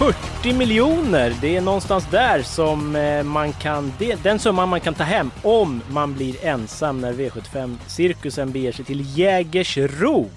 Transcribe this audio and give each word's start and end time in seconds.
40 0.00 0.52
miljoner, 0.52 1.32
det 1.40 1.56
är 1.56 1.60
någonstans 1.60 2.06
där 2.10 2.42
som 2.42 2.96
eh, 2.96 3.22
man 3.22 3.52
kan, 3.52 3.92
det, 3.98 4.22
den 4.22 4.38
summan 4.38 4.68
man 4.68 4.80
kan 4.80 4.94
ta 4.94 5.04
hem 5.04 5.30
om 5.42 5.82
man 5.90 6.14
blir 6.14 6.44
ensam 6.44 7.00
när 7.00 7.12
V75-cirkusen 7.12 8.52
beger 8.52 8.72
sig 8.72 8.84
till 8.84 9.18
Jägersro. 9.18 10.30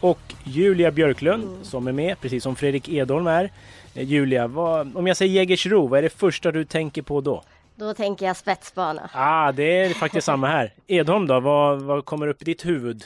Och 0.00 0.18
Julia 0.44 0.90
Björklund 0.90 1.66
som 1.66 1.86
är 1.86 1.92
med, 1.92 2.20
precis 2.20 2.42
som 2.42 2.56
Fredrik 2.56 2.88
Edholm 2.88 3.26
är. 3.26 3.50
Eh, 3.94 4.02
Julia, 4.02 4.46
vad, 4.46 4.96
om 4.96 5.06
jag 5.06 5.16
säger 5.16 5.32
Jägersro, 5.32 5.86
vad 5.86 5.98
är 5.98 6.02
det 6.02 6.18
första 6.18 6.52
du 6.52 6.64
tänker 6.64 7.02
på 7.02 7.20
då? 7.20 7.42
Då 7.76 7.94
tänker 7.94 8.26
jag 8.26 8.36
spetsbana. 8.36 9.10
Ah, 9.12 9.52
det 9.52 9.78
är 9.78 9.94
faktiskt 9.94 10.24
samma 10.24 10.46
här. 10.46 10.72
Edholm 10.86 11.26
då, 11.26 11.40
vad, 11.40 11.82
vad 11.82 12.04
kommer 12.04 12.26
upp 12.26 12.42
i 12.42 12.44
ditt 12.44 12.66
huvud? 12.66 13.04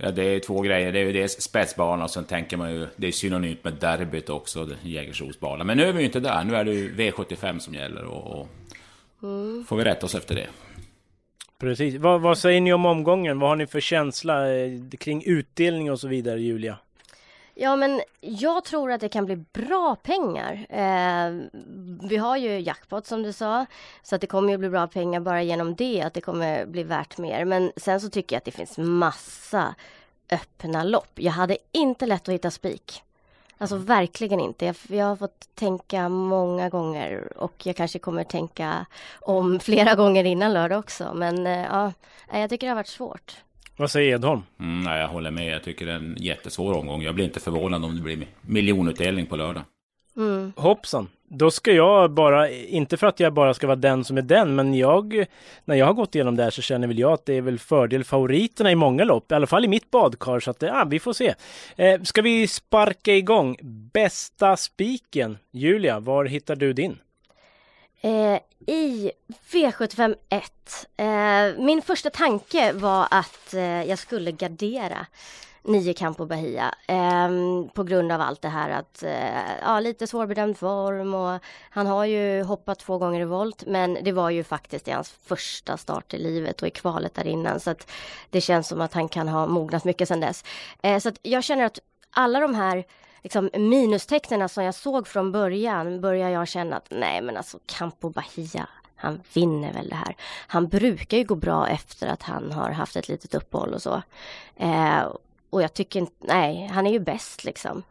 Ja, 0.00 0.10
det 0.10 0.22
är 0.24 0.40
två 0.40 0.60
grejer. 0.60 0.92
Det 0.92 0.98
är 1.00 1.04
ju 1.04 1.12
dels 1.12 1.40
spetsbana 1.40 2.04
och 2.04 2.10
sen 2.10 2.24
tänker 2.24 2.56
man 2.56 2.72
ju, 2.74 2.86
det 2.96 3.06
är 3.06 3.12
synonymt 3.12 3.64
med 3.64 3.72
derbyt 3.72 4.30
också, 4.30 4.64
det- 4.64 4.76
Jägersrosbana. 4.82 5.64
Men 5.64 5.76
nu 5.76 5.84
är 5.84 5.92
vi 5.92 5.98
ju 5.98 6.04
inte 6.04 6.20
där, 6.20 6.44
nu 6.44 6.56
är 6.56 6.64
det 6.64 6.72
ju 6.74 6.94
V75 6.94 7.58
som 7.58 7.74
gäller 7.74 8.04
och, 8.04 8.40
och 8.40 8.48
får 9.66 9.76
vi 9.76 9.84
rätta 9.84 10.06
oss 10.06 10.14
efter 10.14 10.34
det. 10.34 10.46
Precis. 11.60 11.94
Vad, 11.94 12.20
vad 12.20 12.38
säger 12.38 12.60
ni 12.60 12.72
om 12.72 12.86
omgången? 12.86 13.38
Vad 13.38 13.48
har 13.50 13.56
ni 13.56 13.66
för 13.66 13.80
känsla 13.80 14.54
eh, 14.56 14.70
kring 14.98 15.22
utdelning 15.26 15.90
och 15.92 16.00
så 16.00 16.08
vidare, 16.08 16.40
Julia? 16.40 16.78
Ja, 17.60 17.76
men 17.76 18.02
jag 18.20 18.64
tror 18.64 18.92
att 18.92 19.00
det 19.00 19.08
kan 19.08 19.26
bli 19.26 19.36
bra 19.36 19.96
pengar. 20.02 20.66
Eh, 20.68 21.48
vi 22.08 22.16
har 22.16 22.36
ju 22.36 22.60
jackpot 22.60 23.06
som 23.06 23.22
du 23.22 23.32
sa, 23.32 23.66
så 24.02 24.14
att 24.14 24.20
det 24.20 24.26
kommer 24.26 24.52
ju 24.52 24.58
bli 24.58 24.70
bra 24.70 24.86
pengar 24.86 25.20
bara 25.20 25.42
genom 25.42 25.74
det, 25.74 26.02
att 26.02 26.14
det 26.14 26.20
kommer 26.20 26.66
bli 26.66 26.82
värt 26.82 27.18
mer. 27.18 27.44
Men 27.44 27.72
sen 27.76 28.00
så 28.00 28.10
tycker 28.10 28.36
jag 28.36 28.38
att 28.38 28.44
det 28.44 28.50
finns 28.50 28.78
massa 28.78 29.74
öppna 30.30 30.84
lopp. 30.84 31.10
Jag 31.14 31.32
hade 31.32 31.58
inte 31.72 32.06
lätt 32.06 32.28
att 32.28 32.34
hitta 32.34 32.50
spik. 32.50 33.02
Alltså 33.58 33.76
verkligen 33.76 34.40
inte. 34.40 34.66
Jag, 34.66 34.76
jag 34.88 35.06
har 35.06 35.16
fått 35.16 35.54
tänka 35.54 36.08
många 36.08 36.68
gånger 36.68 37.32
och 37.36 37.66
jag 37.66 37.76
kanske 37.76 37.98
kommer 37.98 38.24
tänka 38.24 38.86
om 39.20 39.60
flera 39.60 39.94
gånger 39.94 40.24
innan 40.24 40.52
lördag 40.52 40.78
också. 40.78 41.12
Men 41.14 41.46
eh, 41.46 41.66
ja, 41.66 41.92
jag 42.32 42.50
tycker 42.50 42.66
det 42.66 42.70
har 42.70 42.76
varit 42.76 42.88
svårt. 42.88 43.36
Vad 43.78 43.90
säger 43.90 44.14
Edholm? 44.14 44.42
Mm, 44.60 44.82
nej, 44.82 45.00
jag 45.00 45.08
håller 45.08 45.30
med, 45.30 45.54
jag 45.54 45.62
tycker 45.62 45.86
det 45.86 45.92
är 45.92 45.96
en 45.96 46.16
jättesvår 46.18 46.74
omgång. 46.74 47.02
Jag 47.02 47.14
blir 47.14 47.24
inte 47.24 47.40
förvånad 47.40 47.84
om 47.84 47.96
det 47.96 48.02
blir 48.02 48.26
miljonutdelning 48.40 49.26
på 49.26 49.36
lördag. 49.36 49.62
Mm. 50.16 50.52
Hoppsan! 50.56 51.08
Då 51.30 51.50
ska 51.50 51.72
jag 51.72 52.10
bara, 52.10 52.50
inte 52.50 52.96
för 52.96 53.06
att 53.06 53.20
jag 53.20 53.32
bara 53.32 53.54
ska 53.54 53.66
vara 53.66 53.76
den 53.76 54.04
som 54.04 54.18
är 54.18 54.22
den, 54.22 54.54
men 54.54 54.74
jag, 54.74 55.24
när 55.64 55.76
jag 55.76 55.86
har 55.86 55.92
gått 55.92 56.14
igenom 56.14 56.36
det 56.36 56.42
här 56.42 56.50
så 56.50 56.62
känner 56.62 56.88
väl 56.88 56.98
jag 56.98 57.12
att 57.12 57.26
det 57.26 57.34
är 57.34 57.40
väl 57.40 57.58
fördel 57.58 58.04
favoriterna 58.04 58.72
i 58.72 58.74
många 58.74 59.04
lopp, 59.04 59.32
i 59.32 59.34
alla 59.34 59.46
fall 59.46 59.64
i 59.64 59.68
mitt 59.68 59.90
badkar, 59.90 60.40
så 60.40 60.50
att 60.50 60.62
ja, 60.62 60.84
vi 60.90 61.00
får 61.00 61.12
se. 61.12 61.34
Eh, 61.76 62.02
ska 62.02 62.22
vi 62.22 62.46
sparka 62.46 63.14
igång? 63.14 63.56
Bästa 63.92 64.56
spiken? 64.56 65.38
Julia, 65.52 66.00
var 66.00 66.24
hittar 66.24 66.56
du 66.56 66.72
din? 66.72 66.98
Eh, 68.00 68.40
I 68.66 69.12
V75 69.50 70.14
1. 70.28 70.88
Eh, 70.96 71.64
min 71.64 71.82
första 71.82 72.10
tanke 72.10 72.72
var 72.72 73.08
att 73.10 73.54
eh, 73.54 73.84
jag 73.84 73.98
skulle 73.98 74.32
gardera 74.32 75.06
nio 75.62 75.94
Campo 75.94 76.26
Bahia 76.26 76.74
eh, 76.88 77.28
på 77.74 77.82
grund 77.82 78.12
av 78.12 78.20
allt 78.20 78.42
det 78.42 78.48
här 78.48 78.70
att 78.70 79.02
eh, 79.02 79.60
ja, 79.62 79.80
lite 79.80 80.06
svårbedömd 80.06 80.58
form 80.58 81.14
och 81.14 81.40
han 81.70 81.86
har 81.86 82.04
ju 82.04 82.42
hoppat 82.42 82.78
två 82.78 82.98
gånger 82.98 83.20
i 83.20 83.24
volt 83.24 83.66
men 83.66 83.98
det 84.02 84.12
var 84.12 84.30
ju 84.30 84.44
faktiskt 84.44 84.88
i 84.88 84.90
hans 84.90 85.10
första 85.10 85.76
start 85.76 86.14
i 86.14 86.18
livet 86.18 86.62
och 86.62 86.68
i 86.68 86.70
kvalet 86.70 87.14
där 87.14 87.26
innan 87.26 87.60
så 87.60 87.70
att 87.70 87.90
det 88.30 88.40
känns 88.40 88.68
som 88.68 88.80
att 88.80 88.92
han 88.92 89.08
kan 89.08 89.28
ha 89.28 89.46
mognat 89.46 89.84
mycket 89.84 90.08
sedan 90.08 90.20
dess. 90.20 90.44
Eh, 90.82 90.98
så 90.98 91.08
att 91.08 91.18
jag 91.22 91.44
känner 91.44 91.64
att 91.64 91.78
alla 92.10 92.40
de 92.40 92.54
här 92.54 92.84
liksom, 93.22 93.50
minustecknen 93.52 94.48
som 94.48 94.64
jag 94.64 94.74
såg 94.74 95.08
från 95.08 95.32
början 95.32 96.00
börjar 96.00 96.28
jag 96.28 96.48
känna 96.48 96.76
att 96.76 96.86
nej 96.90 97.22
men 97.22 97.36
alltså 97.36 97.58
Campo 97.66 98.10
Bahia 98.10 98.68
han 99.00 99.20
vinner 99.32 99.72
väl 99.72 99.88
det 99.88 99.94
här. 99.94 100.16
Han 100.46 100.68
brukar 100.68 101.18
ju 101.18 101.24
gå 101.24 101.34
bra 101.34 101.68
efter 101.68 102.06
att 102.06 102.22
han 102.22 102.52
har 102.52 102.70
haft 102.70 102.96
ett 102.96 103.08
litet 103.08 103.34
uppehåll 103.34 103.74
och 103.74 103.82
så. 103.82 104.02
Eh, 104.56 105.02
och 105.50 105.62
jag 105.62 105.74
tycker 105.74 106.00
inte, 106.00 106.14
nej, 106.18 106.66
han 106.72 106.86
är 106.86 106.90
ju 106.90 106.98
bäst 106.98 107.44
liksom. 107.44 107.82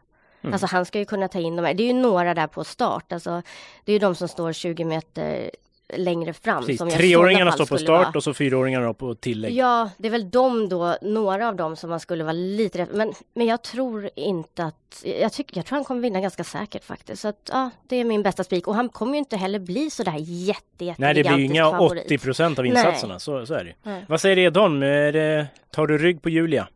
Alltså 0.52 0.66
han 0.66 0.84
ska 0.84 0.98
ju 0.98 1.04
kunna 1.04 1.28
ta 1.28 1.38
in 1.38 1.56
de 1.56 1.64
här. 1.64 1.74
Det 1.74 1.82
är 1.82 1.86
ju 1.86 1.92
några 1.92 2.34
där 2.34 2.46
på 2.46 2.64
start. 2.64 3.12
Alltså, 3.12 3.42
det 3.84 3.92
är 3.92 3.94
ju 3.94 3.98
de 3.98 4.14
som 4.14 4.28
står 4.28 4.52
20 4.52 4.84
meter 4.84 5.50
längre 5.96 6.32
fram. 6.32 6.62
Precis, 6.62 6.78
som 6.78 6.90
treåringarna 6.90 7.52
står 7.52 7.66
på 7.66 7.78
start 7.78 8.06
vara. 8.06 8.12
och 8.16 8.24
så 8.24 8.34
fyraåringarna 8.34 8.94
på 8.94 9.14
tillägg. 9.14 9.54
Ja, 9.54 9.90
det 9.98 10.08
är 10.08 10.12
väl 10.12 10.30
de 10.30 10.68
då, 10.68 10.96
några 11.02 11.48
av 11.48 11.56
dem 11.56 11.76
som 11.76 11.90
man 11.90 12.00
skulle 12.00 12.24
vara 12.24 12.32
lite 12.32 12.86
men, 12.92 13.12
men 13.34 13.46
jag 13.46 13.62
tror 13.62 14.10
inte 14.14 14.64
att, 14.64 15.04
jag, 15.20 15.32
tycker, 15.32 15.56
jag 15.56 15.66
tror 15.66 15.76
han 15.76 15.84
kommer 15.84 16.00
vinna 16.00 16.20
ganska 16.20 16.44
säkert 16.44 16.84
faktiskt. 16.84 17.22
Så 17.22 17.28
att 17.28 17.50
ja, 17.52 17.70
det 17.88 17.96
är 17.96 18.04
min 18.04 18.22
bästa 18.22 18.44
spik 18.44 18.68
och 18.68 18.74
han 18.74 18.88
kommer 18.88 19.12
ju 19.12 19.18
inte 19.18 19.36
heller 19.36 19.58
bli 19.58 19.90
så 19.90 20.02
där 20.02 20.16
jätte, 20.18 20.84
jätte 20.84 21.02
Nej, 21.02 21.14
det 21.14 21.22
blir 21.22 21.38
ju 21.38 21.44
inga 21.44 21.70
favorit. 21.70 22.04
80 22.04 22.18
procent 22.18 22.58
av 22.58 22.64
Nej. 22.64 22.74
insatserna, 22.74 23.18
så, 23.18 23.46
så 23.46 23.54
är 23.54 23.64
det. 23.64 23.74
Nej. 23.82 24.04
Vad 24.08 24.20
säger 24.20 24.38
Edholm? 24.38 24.82
Är 24.82 25.12
det, 25.12 25.46
tar 25.70 25.86
du 25.86 25.98
rygg 25.98 26.22
på 26.22 26.28
Julia? 26.28 26.68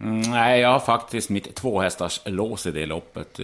Mm, 0.00 0.20
nej, 0.20 0.60
jag 0.60 0.68
har 0.68 0.80
faktiskt 0.80 1.30
mitt 1.30 1.54
tvåhästars 1.54 2.20
lås 2.24 2.66
i 2.66 2.70
det 2.70 2.86
loppet. 2.86 3.40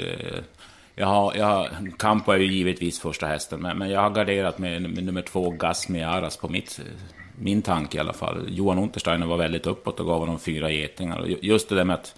Jag 0.94 1.06
har, 1.06 1.34
jag 1.34 1.68
Campo 1.98 2.32
är 2.32 2.38
ju 2.38 2.52
givetvis 2.52 3.00
första 3.00 3.26
hästen, 3.26 3.60
men, 3.60 3.78
men 3.78 3.90
jag 3.90 4.00
har 4.00 4.10
garderat 4.10 4.58
med, 4.58 4.82
med 4.82 5.04
nummer 5.04 5.22
två 5.22 5.50
Gasmiaras 5.50 6.36
på 6.36 6.48
mitt, 6.48 6.80
min 7.38 7.62
tanke 7.62 7.96
i 7.96 8.00
alla 8.00 8.12
fall. 8.12 8.46
Johan 8.48 8.78
Untersteiner 8.78 9.26
var 9.26 9.36
väldigt 9.36 9.66
uppåt 9.66 10.00
och 10.00 10.06
gav 10.06 10.20
honom 10.20 10.38
fyra 10.38 10.70
getingar. 10.70 11.18
Och 11.18 11.28
just 11.28 11.68
det 11.68 11.74
där 11.74 11.84
med 11.84 11.94
att 11.94 12.14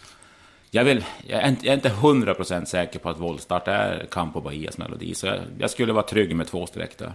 jag, 0.71 0.85
vill, 0.85 1.05
jag, 1.27 1.43
är 1.43 1.49
inte, 1.49 1.67
jag 1.67 1.73
är 1.73 1.77
inte 1.77 1.89
100% 1.89 2.65
säker 2.65 2.99
på 2.99 3.09
att 3.09 3.19
voltstart 3.19 3.69
är 3.69 4.07
Campo 4.11 4.41
Bahias 4.41 4.79
melodi, 4.79 5.15
så 5.15 5.27
jag, 5.27 5.39
jag 5.59 5.71
skulle 5.71 5.93
vara 5.93 6.07
trygg 6.07 6.37
med 6.37 6.47
två 6.47 6.67
streck 6.67 6.99
där. 6.99 7.13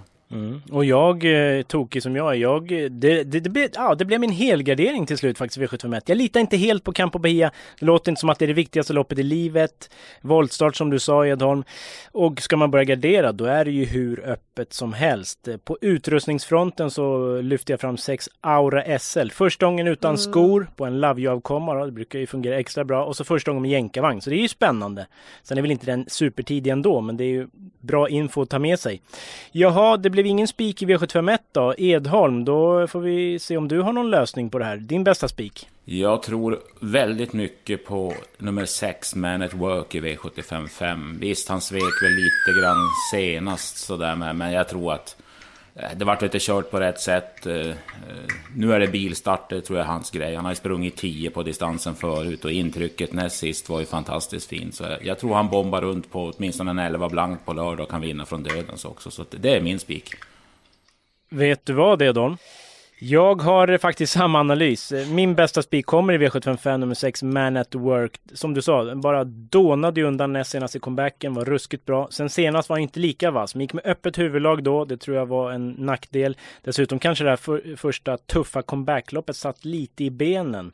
Och 0.72 0.86
jag, 0.86 1.26
eh, 1.58 1.62
tokig 1.64 2.04
som 2.04 2.16
jag 2.16 2.34
är, 2.34 2.38
jag, 2.38 2.68
det, 2.92 3.24
det, 3.24 3.40
det, 3.40 3.50
blev, 3.50 3.70
ja, 3.74 3.96
det 3.96 4.06
blev 4.06 4.20
min 4.20 4.32
helgardering 4.32 5.06
till 5.06 5.18
slut 5.18 5.38
faktiskt 5.38 5.58
vid 5.58 5.70
751. 5.70 6.10
Jag 6.10 6.18
litar 6.18 6.40
inte 6.40 6.58
helt 6.58 6.84
på 6.84 6.92
Campo 6.92 7.20
Bahia. 7.20 7.52
Det 7.80 7.86
låter 7.86 8.12
inte 8.12 8.20
som 8.20 8.30
att 8.30 8.40
det 8.40 8.46
är 8.46 8.48
det 8.48 8.54
viktigaste 8.54 8.94
loppet 8.94 9.20
i 9.20 9.24
livet. 9.24 9.90
Voltstart 10.22 10.76
som 10.76 10.90
du 10.90 11.00
sa 11.00 11.26
Edholm. 11.26 11.64
Och 12.12 12.42
ska 12.42 12.58
man 12.58 12.72
börja 12.72 12.84
gardera 12.84 13.32
då 13.32 13.46
är 13.46 13.66
det 13.66 13.72
ju 13.72 13.86
hur 13.86 14.26
öppet 14.26 14.74
som 14.74 14.94
helst. 14.94 15.48
På 15.64 15.78
utrustningsfronten 15.82 16.92
så 16.92 17.36
lyfter 17.42 17.74
jag 17.74 17.82
fram 17.82 17.98
sex 17.98 18.30
Aura 18.42 19.00
SL. 19.00 19.30
Första 19.30 19.66
gången 19.66 19.88
utan 19.88 20.18
skor 20.18 20.68
på 20.76 20.86
en 20.86 21.00
Love 21.00 21.22
You-avkomma. 21.22 21.74
då. 21.74 21.86
Det 21.86 21.92
brukar 21.92 22.20
ju 22.20 22.28
fungera 22.28 22.60
extra 22.60 22.84
bra. 22.84 23.06
Och 23.06 23.16
så 23.16 23.24
första 23.24 23.52
gången 23.52 23.62
med 23.62 23.72
jänkarvagn. 23.72 24.22
Så 24.22 24.30
det 24.30 24.36
är 24.36 24.42
ju 24.42 24.48
spännande. 24.48 25.08
Sen 25.44 25.58
är 25.58 25.62
väl 25.62 25.72
inte 25.72 25.86
den 25.86 26.06
supertidig 26.08 26.72
ändå, 26.72 27.02
men 27.02 27.18
det 27.18 27.24
är 27.24 27.32
ju 27.32 27.48
bra 27.80 28.10
info 28.10 28.42
att 28.42 28.50
ta 28.50 28.60
med 28.60 28.80
sig. 28.80 29.02
Jaha, 29.52 29.98
det 29.98 30.10
blev 30.18 30.26
ingen 30.26 30.48
spik 30.48 30.82
i 30.82 30.86
V751 30.86 31.40
då. 31.52 31.74
Edholm, 31.78 32.46
då 32.46 32.88
får 32.88 33.00
vi 33.00 33.40
se 33.40 33.58
om 33.58 33.68
du 33.68 33.82
har 33.82 33.94
någon 33.94 34.10
lösning 34.10 34.50
på 34.50 34.60
det 34.60 34.66
här. 34.66 34.78
Din 34.78 35.04
bästa 35.04 35.28
spik? 35.28 35.70
Jag 35.86 36.24
tror 36.24 36.60
väldigt 36.80 37.34
mycket 37.34 37.86
på 37.86 38.14
nummer 38.38 38.66
6, 38.66 39.16
Man 39.16 39.42
at 39.42 39.54
Work 39.54 39.96
i 39.96 40.02
V755. 40.02 41.20
Visst, 41.20 41.50
han 41.50 41.62
svek 41.62 41.82
väl 42.04 42.12
lite 42.12 42.62
grann 42.62 42.78
senast 43.12 43.78
sådär, 43.78 44.16
med, 44.16 44.36
men 44.36 44.52
jag 44.52 44.70
tror 44.70 44.94
att 44.94 45.16
Eh, 45.80 45.90
det 45.96 46.06
vart 46.06 46.22
lite 46.22 46.38
kört 46.42 46.72
på 46.72 46.80
rätt 46.80 47.00
sätt. 47.00 47.46
Eh, 47.46 47.56
eh, 47.56 47.76
nu 48.56 48.74
är 48.74 48.80
det 48.80 48.88
bilstart, 48.88 49.50
det 49.50 49.62
tror 49.62 49.80
jag 49.80 49.86
är 49.88 49.92
hans 49.92 50.12
grej. 50.12 50.36
Han 50.36 50.46
har 50.46 50.52
ju 50.52 50.56
sprungit 50.56 50.96
10 50.98 51.30
på 51.30 51.44
distansen 51.44 51.96
förut 51.96 52.46
och 52.46 52.52
intrycket 52.52 53.14
näst 53.14 53.38
sist 53.38 53.70
var 53.70 53.80
ju 53.80 53.86
fantastiskt 53.86 54.50
fint. 54.50 54.76
Så 54.76 54.84
jag- 55.02 55.20
tror 55.20 55.34
han 55.36 55.50
bombar 55.50 55.82
runt 55.82 56.12
på 56.12 56.34
åtminstone 56.38 56.72
en 56.72 56.80
11 56.80 57.10
blank 57.10 57.46
på 57.46 57.54
lördag 57.54 57.84
och 57.84 57.92
kan 57.92 58.02
vinna 58.02 58.26
från 58.26 58.44
dödens 58.44 58.86
också. 58.86 59.12
Så 59.12 59.26
det 59.32 59.56
är 59.56 59.62
min 59.62 59.80
spik. 59.80 60.14
Vet 61.30 61.66
du 61.66 61.74
vad 61.74 62.02
Edholm? 62.02 62.38
Jag 63.00 63.42
har 63.42 63.78
faktiskt 63.78 64.14
samma 64.14 64.40
analys. 64.40 64.94
Min 65.12 65.36
bästa 65.36 65.62
spik 65.62 65.86
kommer 65.86 66.14
i 66.14 66.18
V755 66.18 66.78
nummer 66.78 66.96
6, 66.96 67.24
Man 67.24 67.58
at 67.58 67.76
Work. 67.76 68.20
Som 68.34 68.54
du 68.54 68.62
sa, 68.62 68.84
den 68.84 69.02
bara 69.02 69.24
dånade 69.24 70.00
ju 70.00 70.08
undan 70.08 70.34
näst 70.34 70.52
senast 70.52 70.76
i 70.76 70.80
comebacken, 70.80 71.34
var 71.34 71.46
ruskigt 71.46 71.86
bra. 71.86 72.08
Sen 72.12 72.30
senast 72.30 72.70
var 72.70 72.76
han 72.76 72.82
inte 72.82 73.00
lika 73.00 73.32
vass, 73.32 73.56
men 73.56 73.62
gick 73.62 73.74
med 73.74 73.86
öppet 73.86 74.18
huvudlag 74.18 74.64
då. 74.64 74.86
Det 74.86 74.98
tror 74.98 75.18
jag 75.18 75.26
var 75.26 75.52
en 75.52 75.70
nackdel. 75.70 76.38
Dessutom 76.64 77.00
kanske 77.00 77.24
det 77.24 77.30
här 77.30 77.38
för, 77.38 77.76
första 77.76 78.18
tuffa 78.18 78.62
comebackloppet 78.62 79.36
satt 79.36 79.66
lite 79.66 80.04
i 80.04 80.10
benen. 80.10 80.72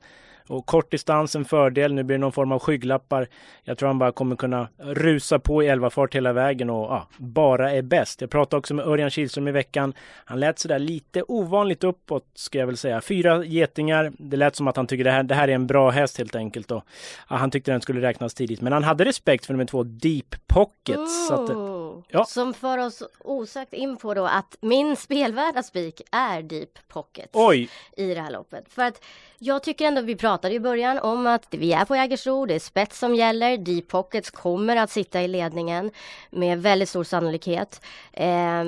Och 0.47 0.65
kort 0.65 0.91
distans 0.91 1.35
en 1.35 1.45
fördel. 1.45 1.93
Nu 1.93 2.03
blir 2.03 2.17
det 2.17 2.21
någon 2.21 2.31
form 2.31 2.51
av 2.51 2.59
skygglappar. 2.59 3.27
Jag 3.63 3.77
tror 3.77 3.87
han 3.87 3.99
bara 3.99 4.11
kommer 4.11 4.35
kunna 4.35 4.67
rusa 4.77 5.39
på 5.39 5.63
i 5.63 5.67
11 5.67 5.89
fart 5.89 6.15
hela 6.15 6.33
vägen 6.33 6.69
och 6.69 6.83
ja, 6.83 7.07
bara 7.17 7.71
är 7.71 7.81
bäst. 7.81 8.21
Jag 8.21 8.29
pratade 8.29 8.59
också 8.59 8.73
med 8.73 8.87
Örjan 8.87 9.09
Kihlström 9.09 9.47
i 9.47 9.51
veckan. 9.51 9.93
Han 10.25 10.39
lät 10.39 10.59
sådär 10.59 10.79
lite 10.79 11.23
ovanligt 11.27 11.83
uppåt 11.83 12.25
ska 12.33 12.59
jag 12.59 12.67
väl 12.67 12.77
säga. 12.77 13.01
Fyra 13.01 13.45
getingar. 13.45 14.11
Det 14.17 14.37
lät 14.37 14.55
som 14.55 14.67
att 14.67 14.77
han 14.77 14.87
tycker 14.87 15.03
det 15.03 15.11
här, 15.11 15.23
det 15.23 15.35
här 15.35 15.47
är 15.47 15.55
en 15.55 15.67
bra 15.67 15.89
häst 15.89 16.17
helt 16.17 16.35
enkelt. 16.35 16.71
Och, 16.71 16.83
ja, 17.29 17.35
han 17.35 17.51
tyckte 17.51 17.71
den 17.71 17.81
skulle 17.81 18.01
räknas 18.01 18.33
tidigt. 18.33 18.61
Men 18.61 18.73
han 18.73 18.83
hade 18.83 19.05
respekt 19.05 19.45
för 19.45 19.53
nummer 19.53 19.65
två 19.65 19.83
Deep 19.83 20.35
Pockets. 20.47 21.31
Mm. 21.31 21.72
Att, 21.99 22.05
ja. 22.07 22.25
Som 22.25 22.53
för 22.53 22.77
oss 22.77 23.03
osökt 23.19 23.73
in 23.73 23.97
på 23.97 24.13
då 24.13 24.25
att 24.25 24.57
min 24.61 24.95
spelvärda 24.95 25.63
spik 25.63 26.01
är 26.11 26.41
Deep 26.41 26.87
Pockets 26.87 27.29
Oj! 27.33 27.69
i 27.97 28.13
det 28.13 28.21
här 28.21 28.31
loppet. 28.31 28.65
För 28.69 28.83
att 28.83 29.03
jag 29.39 29.63
tycker 29.63 29.85
ändå, 29.85 30.01
vi 30.01 30.15
pratade 30.15 30.53
i 30.53 30.59
början 30.59 30.99
om 30.99 31.27
att 31.27 31.47
vi 31.49 31.73
är 31.73 31.85
på 31.85 31.95
Jägersro, 31.95 32.45
det 32.45 32.55
är 32.55 32.59
spets 32.59 32.99
som 32.99 33.15
gäller. 33.15 33.57
Deep 33.57 33.87
Pockets 33.87 34.29
kommer 34.29 34.75
att 34.75 34.89
sitta 34.89 35.21
i 35.21 35.27
ledningen 35.27 35.91
med 36.29 36.61
väldigt 36.61 36.89
stor 36.89 37.03
sannolikhet. 37.03 37.81
Eh, 38.13 38.63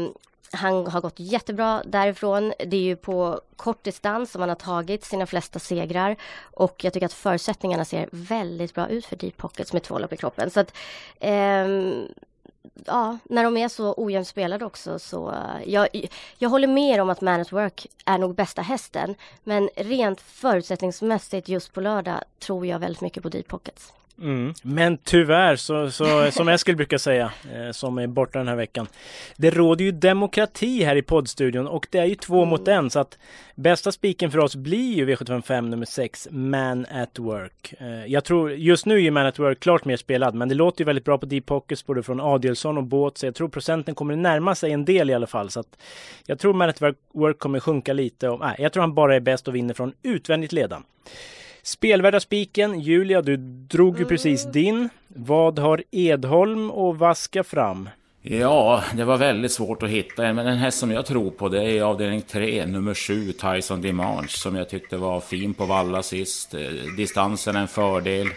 han 0.55 0.87
har 0.87 1.01
gått 1.01 1.19
jättebra 1.19 1.83
därifrån. 1.85 2.53
Det 2.59 2.77
är 2.77 2.81
ju 2.81 2.95
på 2.95 3.41
kort 3.55 3.83
distans 3.83 4.31
som 4.31 4.41
han 4.41 4.49
har 4.49 4.55
tagit 4.55 5.03
sina 5.03 5.25
flesta 5.25 5.59
segrar. 5.59 6.15
Och 6.39 6.83
jag 6.83 6.93
tycker 6.93 7.05
att 7.05 7.13
förutsättningarna 7.13 7.85
ser 7.85 8.09
väldigt 8.11 8.73
bra 8.73 8.87
ut 8.87 9.05
för 9.05 9.15
Deep 9.15 9.37
Pockets 9.37 9.73
med 9.73 9.83
två 9.83 9.99
lopp 9.99 10.13
i 10.13 10.17
kroppen. 10.17 10.49
Så 10.49 10.59
att, 10.59 10.73
ehm, 11.19 12.07
ja, 12.85 13.17
när 13.23 13.43
de 13.43 13.57
är 13.57 13.67
så 13.67 13.93
ojämnt 13.97 14.27
spelade 14.27 14.65
också 14.65 14.99
så 14.99 15.31
eh, 15.31 15.73
jag, 15.73 15.87
jag 16.37 16.49
håller 16.49 16.67
med 16.67 17.01
om 17.01 17.09
att 17.09 17.21
Man 17.21 17.41
at 17.41 17.51
Work 17.51 17.87
är 18.05 18.17
nog 18.17 18.35
bästa 18.35 18.61
hästen. 18.61 19.15
Men 19.43 19.69
rent 19.75 20.21
förutsättningsmässigt 20.21 21.49
just 21.49 21.73
på 21.73 21.81
lördag 21.81 22.23
tror 22.39 22.65
jag 22.65 22.79
väldigt 22.79 23.01
mycket 23.01 23.23
på 23.23 23.29
Deep 23.29 23.47
Pockets. 23.47 23.93
Mm. 24.21 24.53
Men 24.61 24.97
tyvärr, 24.97 25.55
så, 25.55 25.91
så, 25.91 26.31
som 26.31 26.47
Eskil 26.47 26.75
brukar 26.75 26.97
säga, 26.97 27.31
eh, 27.53 27.71
som 27.71 27.97
är 27.97 28.07
borta 28.07 28.39
den 28.39 28.47
här 28.47 28.55
veckan. 28.55 28.87
Det 29.37 29.49
råder 29.49 29.85
ju 29.85 29.91
demokrati 29.91 30.83
här 30.83 30.95
i 30.95 31.01
poddstudion 31.01 31.67
och 31.67 31.87
det 31.91 31.97
är 31.97 32.05
ju 32.05 32.15
två 32.15 32.37
mm. 32.37 32.49
mot 32.49 32.67
en 32.67 32.89
så 32.89 32.99
att 32.99 33.17
bästa 33.55 33.91
spiken 33.91 34.31
för 34.31 34.39
oss 34.39 34.55
blir 34.55 34.93
ju 34.93 35.05
V755 35.05 35.61
nummer 35.61 35.85
6, 35.85 36.27
Man 36.31 36.85
at 36.85 37.19
Work. 37.19 37.73
Eh, 37.79 38.05
jag 38.05 38.23
tror, 38.23 38.51
just 38.51 38.85
nu 38.85 38.95
är 38.95 38.99
ju 38.99 39.11
Man 39.11 39.25
at 39.25 39.39
Work 39.39 39.59
klart 39.59 39.85
mer 39.85 39.97
spelad, 39.97 40.35
men 40.35 40.49
det 40.49 40.55
låter 40.55 40.81
ju 40.81 40.85
väldigt 40.85 41.05
bra 41.05 41.17
på 41.17 41.25
Deep 41.25 41.45
Pockets 41.45 41.85
både 41.85 42.03
från 42.03 42.19
Adielsson 42.19 42.77
och 42.77 42.83
Båt, 42.83 43.17
så 43.17 43.25
jag 43.25 43.35
tror 43.35 43.49
procenten 43.49 43.95
kommer 43.95 44.15
närma 44.15 44.55
sig 44.55 44.71
en 44.71 44.85
del 44.85 45.09
i 45.09 45.13
alla 45.13 45.27
fall. 45.27 45.49
Så 45.49 45.59
att 45.59 45.77
jag 46.25 46.39
tror 46.39 46.53
Man 46.53 46.69
at 46.69 46.81
Work 47.13 47.39
kommer 47.39 47.59
sjunka 47.59 47.93
lite 47.93 48.29
och 48.29 48.39
nej, 48.39 48.55
jag 48.59 48.73
tror 48.73 48.81
han 48.81 48.93
bara 48.93 49.15
är 49.15 49.19
bäst 49.19 49.47
och 49.47 49.55
vinner 49.55 49.73
från 49.73 49.93
utvändigt 50.03 50.53
ledan. 50.53 50.83
Spelvärda 51.65 52.19
spiken, 52.19 52.79
Julia, 52.79 53.21
du 53.21 53.37
drog 53.37 53.99
ju 53.99 54.05
precis 54.05 54.43
mm. 54.43 54.53
din. 54.53 54.89
Vad 55.07 55.59
har 55.59 55.83
Edholm 55.91 56.71
att 56.71 56.97
vaska 56.97 57.43
fram? 57.43 57.89
Ja, 58.21 58.83
det 58.93 59.03
var 59.03 59.17
väldigt 59.17 59.51
svårt 59.51 59.83
att 59.83 59.89
hitta 59.89 60.25
en, 60.25 60.35
men 60.35 60.45
den 60.45 60.57
häst 60.57 60.79
som 60.79 60.91
jag 60.91 61.05
tror 61.05 61.31
på 61.31 61.49
det 61.49 61.63
är 61.63 61.81
avdelning 61.81 62.21
3, 62.21 62.65
nummer 62.65 62.93
7, 62.93 63.31
Tyson 63.31 63.81
Dimanche, 63.81 64.27
som 64.27 64.55
jag 64.55 64.69
tyckte 64.69 64.97
var 64.97 65.19
fin 65.19 65.53
på 65.53 65.65
valla 65.65 66.03
sist. 66.03 66.53
Eh, 66.53 66.61
distansen 66.97 67.55
är 67.55 67.61
en 67.61 67.67
fördel. 67.67 68.27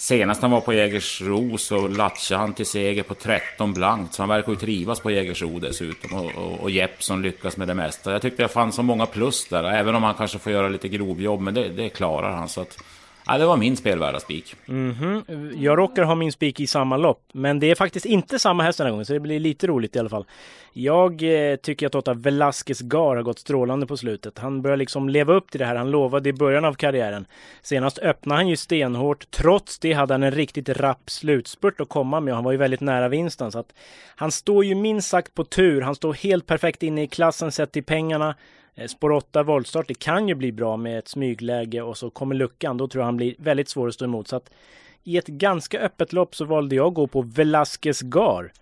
Senast 0.00 0.42
han 0.42 0.50
var 0.50 0.60
på 0.60 0.72
Jägersro 0.72 1.58
så 1.58 1.88
latchade 1.88 2.40
han 2.40 2.54
till 2.54 2.66
seger 2.66 3.02
på 3.02 3.14
13 3.14 3.72
blankt. 3.72 4.14
Så 4.14 4.22
han 4.22 4.28
verkar 4.28 4.52
ju 4.52 4.58
trivas 4.58 5.00
på 5.00 5.10
Jägersro 5.10 5.58
dessutom. 5.58 6.18
Och, 6.18 6.34
och, 6.34 6.60
och 6.60 6.70
Jeppson 6.70 7.22
lyckas 7.22 7.56
med 7.56 7.68
det 7.68 7.74
mesta. 7.74 8.12
Jag 8.12 8.22
tyckte 8.22 8.42
jag 8.42 8.50
fann 8.50 8.72
så 8.72 8.82
många 8.82 9.06
plus 9.06 9.48
där. 9.48 9.64
Även 9.64 9.94
om 9.94 10.02
han 10.02 10.14
kanske 10.14 10.38
får 10.38 10.52
göra 10.52 10.68
lite 10.68 10.88
grovjobb. 10.88 11.40
Men 11.40 11.54
det, 11.54 11.68
det 11.68 11.88
klarar 11.88 12.30
han. 12.32 12.48
Så 12.48 12.60
att, 12.60 12.78
Ja, 13.26 13.38
det 13.38 13.46
var 13.46 13.56
min 13.56 13.76
spelvärda 13.76 14.20
spik. 14.20 14.54
Mm 14.68 14.94
-hmm. 14.94 15.54
Jag 15.56 15.78
råkar 15.78 16.02
ha 16.02 16.14
min 16.14 16.32
spik 16.32 16.60
i 16.60 16.66
samma 16.66 16.96
lopp, 16.96 17.22
men 17.32 17.60
det 17.60 17.70
är 17.70 17.74
faktiskt 17.74 18.06
inte 18.06 18.38
samma 18.38 18.62
häst 18.62 18.78
den 18.78 18.86
här 18.86 18.90
gången, 18.90 19.06
så 19.06 19.12
det 19.12 19.20
blir 19.20 19.40
lite 19.40 19.66
roligt 19.66 19.96
i 19.96 19.98
alla 19.98 20.08
fall. 20.08 20.24
Jag 20.72 21.22
eh, 21.22 21.56
tycker 21.56 21.86
att 21.86 21.94
Otta 21.94 22.14
Velasquez 22.14 22.80
Gar 22.80 23.16
har 23.16 23.22
gått 23.22 23.38
strålande 23.38 23.86
på 23.86 23.96
slutet. 23.96 24.38
Han 24.38 24.62
börjar 24.62 24.76
liksom 24.76 25.08
leva 25.08 25.34
upp 25.34 25.50
till 25.50 25.60
det 25.60 25.66
här 25.66 25.76
han 25.76 25.90
lovade 25.90 26.28
i 26.28 26.32
början 26.32 26.64
av 26.64 26.74
karriären. 26.74 27.26
Senast 27.62 27.98
öppnade 27.98 28.38
han 28.38 28.48
ju 28.48 28.56
stenhårt. 28.56 29.30
Trots 29.30 29.78
det 29.78 29.92
hade 29.92 30.14
han 30.14 30.22
en 30.22 30.30
riktigt 30.30 30.68
rapp 30.68 31.10
slutspurt 31.10 31.80
att 31.80 31.88
komma 31.88 32.20
med 32.20 32.32
och 32.32 32.36
han 32.36 32.44
var 32.44 32.52
ju 32.52 32.58
väldigt 32.58 32.80
nära 32.80 33.08
vinsten. 33.08 33.52
Så 33.52 33.58
att 33.58 33.72
han 34.16 34.32
står 34.32 34.64
ju 34.64 34.74
minst 34.74 35.08
sagt 35.08 35.34
på 35.34 35.44
tur. 35.44 35.80
Han 35.80 35.94
står 35.94 36.12
helt 36.12 36.46
perfekt 36.46 36.82
inne 36.82 37.02
i 37.02 37.06
klassen 37.06 37.52
sett 37.52 37.72
till 37.72 37.84
pengarna. 37.84 38.34
Eh, 38.80 38.86
spår 38.86 39.12
8 39.12 39.42
voltstart, 39.42 39.88
det 39.88 39.98
kan 39.98 40.28
ju 40.28 40.34
bli 40.34 40.52
bra 40.52 40.76
med 40.76 40.98
ett 40.98 41.08
smygläge 41.08 41.82
och 41.82 41.96
så 41.96 42.10
kommer 42.10 42.34
luckan. 42.34 42.76
Då 42.76 42.88
tror 42.88 43.00
jag 43.00 43.06
han 43.06 43.16
blir 43.16 43.34
väldigt 43.38 43.68
svår 43.68 43.88
att 43.88 43.94
stå 43.94 44.04
emot. 44.04 44.28
Så 44.28 44.36
att 44.36 44.50
i 45.04 45.16
ett 45.16 45.26
ganska 45.26 45.80
öppet 45.80 46.12
lopp 46.12 46.34
så 46.34 46.44
valde 46.44 46.76
jag 46.76 46.86
att 46.86 46.94
gå 46.94 47.06
på 47.06 47.22
Velasquez 47.22 48.02
Gar. 48.02 48.52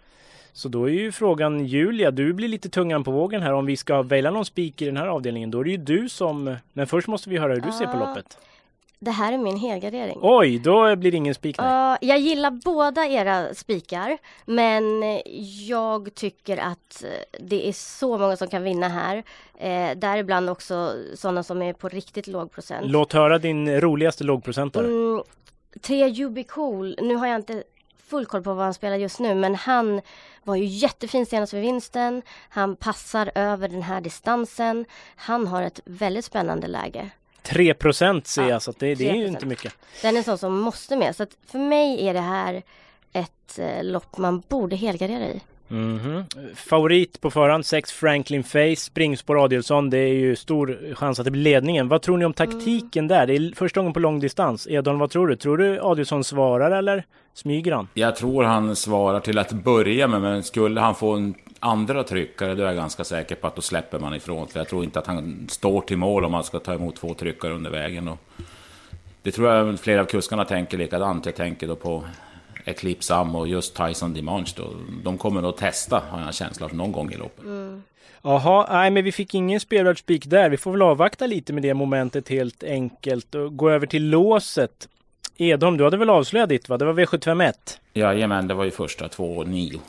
Så 0.53 0.69
då 0.69 0.85
är 0.89 0.93
ju 0.93 1.13
frågan 1.13 1.67
Julia, 1.67 2.11
du 2.11 2.33
blir 2.33 2.49
lite 2.49 2.69
tungan 2.69 3.05
på 3.05 3.11
vågen 3.11 3.43
här. 3.43 3.53
Om 3.53 3.67
vi 3.67 3.77
ska 3.77 4.03
välja 4.03 4.31
någon 4.31 4.45
spik 4.45 4.83
i 4.83 4.85
den 4.87 4.97
här 4.97 5.07
avdelningen, 5.07 5.51
då 5.51 5.61
är 5.61 5.65
det 5.65 5.71
ju 5.71 5.77
du 5.77 6.09
som... 6.09 6.57
Men 6.73 6.87
först 6.87 7.09
måste 7.09 7.31
vi 7.31 7.39
höra 7.39 7.55
hur 7.55 7.61
du 7.61 7.73
ser 7.73 7.87
på 7.87 7.99
loppet. 7.99 8.39
Det 9.01 9.11
här 9.11 9.33
är 9.33 9.39
min 9.39 9.57
helgardering. 9.57 10.19
Oj, 10.23 10.59
då 10.59 10.97
blir 10.97 11.11
det 11.11 11.17
ingen 11.17 11.35
spik. 11.35 11.59
Uh, 11.61 11.97
jag 12.01 12.19
gillar 12.19 12.51
båda 12.51 13.07
era 13.07 13.55
spikar, 13.55 14.19
men 14.45 15.03
jag 15.67 16.15
tycker 16.15 16.57
att 16.57 17.05
det 17.41 17.69
är 17.69 17.73
så 17.73 18.19
många 18.19 18.37
som 18.37 18.49
kan 18.49 18.63
vinna 18.63 18.89
här. 18.89 19.17
Uh, 19.17 19.99
däribland 19.99 20.51
också 20.51 20.95
sådana 21.15 21.43
som 21.43 21.63
är 21.63 21.73
på 21.73 21.89
riktigt 21.89 22.27
låg 22.27 22.53
procent. 22.53 22.87
Låt 22.87 23.13
höra 23.13 23.39
din 23.39 23.81
roligaste 23.81 24.25
lågprocentare. 24.25 24.87
Mm, 24.87 25.23
tre 25.81 26.09
Jubi 26.09 26.45
Cool, 26.45 26.97
nu 27.03 27.15
har 27.15 27.27
jag 27.27 27.37
inte 27.37 27.63
full 28.09 28.27
koll 28.27 28.43
på 28.43 28.55
vad 28.55 28.65
han 28.65 28.75
spelar 28.75 28.97
just 28.97 29.21
nu, 29.21 29.35
men 29.35 29.55
han 29.55 30.01
var 30.45 30.57
ju 30.57 30.65
jättefin 30.65 31.27
senast 31.27 31.55
vid 31.55 31.61
vinsten. 31.63 32.23
Han 32.49 32.77
passar 32.77 33.31
över 33.35 33.69
den 33.69 33.83
här 33.83 34.01
distansen. 34.01 34.85
Han 35.17 35.47
har 35.47 35.63
ett 35.63 35.81
väldigt 35.85 36.25
spännande 36.25 36.67
läge. 36.67 37.11
3 37.43 37.75
procent 37.75 38.27
ser 38.27 38.49
jag, 38.49 38.63
så 38.63 38.73
det, 38.79 38.95
det 38.95 39.11
är 39.11 39.15
ju 39.15 39.27
inte 39.27 39.47
mycket. 39.47 39.75
Den 40.03 40.17
är 40.17 40.23
sån 40.23 40.39
som 40.39 40.61
måste 40.61 40.97
med. 40.97 41.17
Så 41.17 41.27
för 41.47 41.59
mig 41.59 42.07
är 42.07 42.15
det 42.15 42.21
här 42.21 42.63
ett 43.13 43.59
eh, 43.59 43.85
lopp 43.85 44.19
man 44.19 44.43
borde 44.49 44.77
helgardera 44.77 45.27
i. 45.27 45.41
Mm 45.71 45.99
-hmm. 45.99 46.55
Favorit 46.55 47.21
på 47.21 47.31
förhand 47.31 47.67
6 47.67 47.93
Franklin 47.93 48.45
Face, 48.45 48.77
springspår 48.77 49.45
Adielsson. 49.45 49.91
Det 49.91 49.99
är 49.99 50.15
ju 50.15 50.37
stor 50.37 50.95
chans 50.95 51.19
att 51.19 51.25
det 51.25 51.31
blir 51.31 51.43
ledningen. 51.43 51.89
Vad 51.89 52.03
tror 52.03 52.17
ni 52.17 52.25
om 52.25 52.33
taktiken 52.33 53.05
mm. 53.05 53.09
där? 53.09 53.27
Det 53.27 53.37
är 53.37 53.55
första 53.55 53.81
gången 53.81 53.93
på 53.93 54.01
lång 54.01 54.21
distans. 54.21 54.67
Edon, 54.71 54.99
vad 54.99 55.11
tror 55.11 55.29
du? 55.29 55.37
Tror 55.37 55.59
du 55.59 55.81
Adielsson 55.81 56.25
svarar 56.25 56.71
eller 56.71 57.05
smyger 57.35 57.73
han? 57.73 57.89
Jag 57.95 58.17
tror 58.17 58.45
han 58.45 58.77
svarar 58.77 59.21
till 59.21 59.39
att 59.39 59.53
börja 59.53 60.09
med, 60.09 60.21
men 60.21 60.43
skulle 60.43 60.81
han 60.81 60.95
få 60.95 61.13
en 61.13 61.35
andra 61.61 62.05
tryckare, 62.05 62.55
då 62.55 62.63
är 62.63 62.67
jag 62.67 62.77
ganska 62.77 63.05
säker 63.05 63.35
på 63.35 63.47
att 63.47 63.57
då 63.57 63.63
släpper 63.63 63.99
man 63.99 64.15
ifrån. 64.15 64.49
För 64.49 64.61
jag 64.61 64.69
tror 64.69 64.85
inte 64.85 64.99
att 64.99 65.07
han 65.07 65.47
står 65.51 65.81
till 65.81 65.97
mål 65.97 66.25
om 66.25 66.33
man 66.33 66.45
ska 66.45 66.59
ta 66.59 66.75
emot 66.75 66.97
två 66.97 67.15
tryckare 67.15 67.53
under 67.53 67.71
vägen. 67.71 68.09
Och 68.09 68.19
det 69.23 69.31
tror 69.33 69.49
jag 69.49 69.81
flera 69.81 70.01
av 70.01 70.05
kuskarna 70.05 70.45
tänker 70.45 70.79
likadant. 70.79 71.27
Jag 71.27 71.35
tänker 71.35 71.67
då 71.67 71.77
på 71.77 72.05
Eclipse 72.65 73.15
Am 73.15 73.35
och 73.35 73.49
just 73.49 73.77
Tyson 73.77 74.15
Dimanche. 74.15 74.53
Då. 74.57 74.71
De 75.05 75.19
kommer 75.19 75.41
nog 75.41 75.57
testa, 75.57 76.03
har 76.11 76.19
jag 76.19 76.27
en 76.27 76.33
känsla 76.33 76.67
av, 76.67 76.75
någon 76.75 76.93
gång 76.93 77.13
i 77.13 77.17
loppet. 77.17 77.45
Mm. 77.45 77.83
Jaha, 78.23 78.67
nej 78.71 78.91
men 78.91 79.05
vi 79.05 79.13
fick 79.13 79.35
ingen 79.35 79.61
spelvärd 79.61 79.99
spik 79.99 80.27
där. 80.27 80.51
Vi 80.51 80.57
får 80.57 80.73
väl 80.73 80.83
avvakta 80.83 81.27
lite 81.27 81.53
med 81.53 81.63
det 81.63 81.75
momentet 81.75 82.29
helt 82.29 82.65
enkelt 82.65 83.35
och 83.35 83.57
gå 83.57 83.71
över 83.71 83.87
till 83.87 84.11
låset. 84.11 84.89
Edholm, 85.37 85.77
du 85.77 85.85
hade 85.85 85.97
väl 85.97 86.11
avslöjat 86.11 86.49
ditt 86.49 86.69
va? 86.69 86.79
Det 86.79 86.85
var 86.85 86.93
V751? 86.93 87.53
Jajamän, 87.93 88.49
det 88.49 88.55
var 88.55 88.65
ju 88.65 88.71
första 88.71 89.09
två 89.09 89.45
nio. 89.45 89.81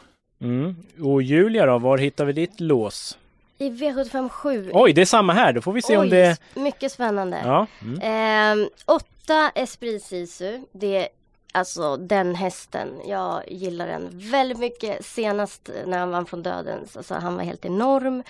Mm. 0.41 0.75
Och 1.01 1.21
Julia 1.21 1.65
då, 1.65 1.77
var 1.77 1.97
hittar 1.97 2.25
vi 2.25 2.33
ditt 2.33 2.59
lås? 2.59 3.17
I 3.57 3.69
V757. 3.69 4.69
Oj, 4.73 4.93
det 4.93 5.01
är 5.01 5.05
samma 5.05 5.33
här. 5.33 5.53
Då 5.53 5.61
får 5.61 5.73
vi 5.73 5.81
se 5.81 5.97
Oj, 5.97 6.03
om 6.03 6.09
det... 6.09 6.37
mycket 6.55 6.91
spännande. 6.91 7.41
Ja. 7.45 7.67
Mm. 7.81 8.61
Eh, 8.61 8.67
åtta 8.85 9.51
Esprit 9.55 10.03
Sisu. 10.03 10.59
Det 10.71 11.09
alltså 11.51 11.97
den 11.97 12.35
hästen. 12.35 13.01
Jag 13.05 13.51
gillar 13.51 13.87
den 13.87 14.09
väldigt 14.13 14.59
mycket. 14.59 15.05
Senast 15.05 15.69
när 15.85 15.99
han 15.99 16.11
vann 16.11 16.25
från 16.25 16.43
dödens. 16.43 16.97
Alltså 16.97 17.13
han 17.13 17.35
var 17.35 17.43
helt 17.43 17.65
enorm. 17.65 18.23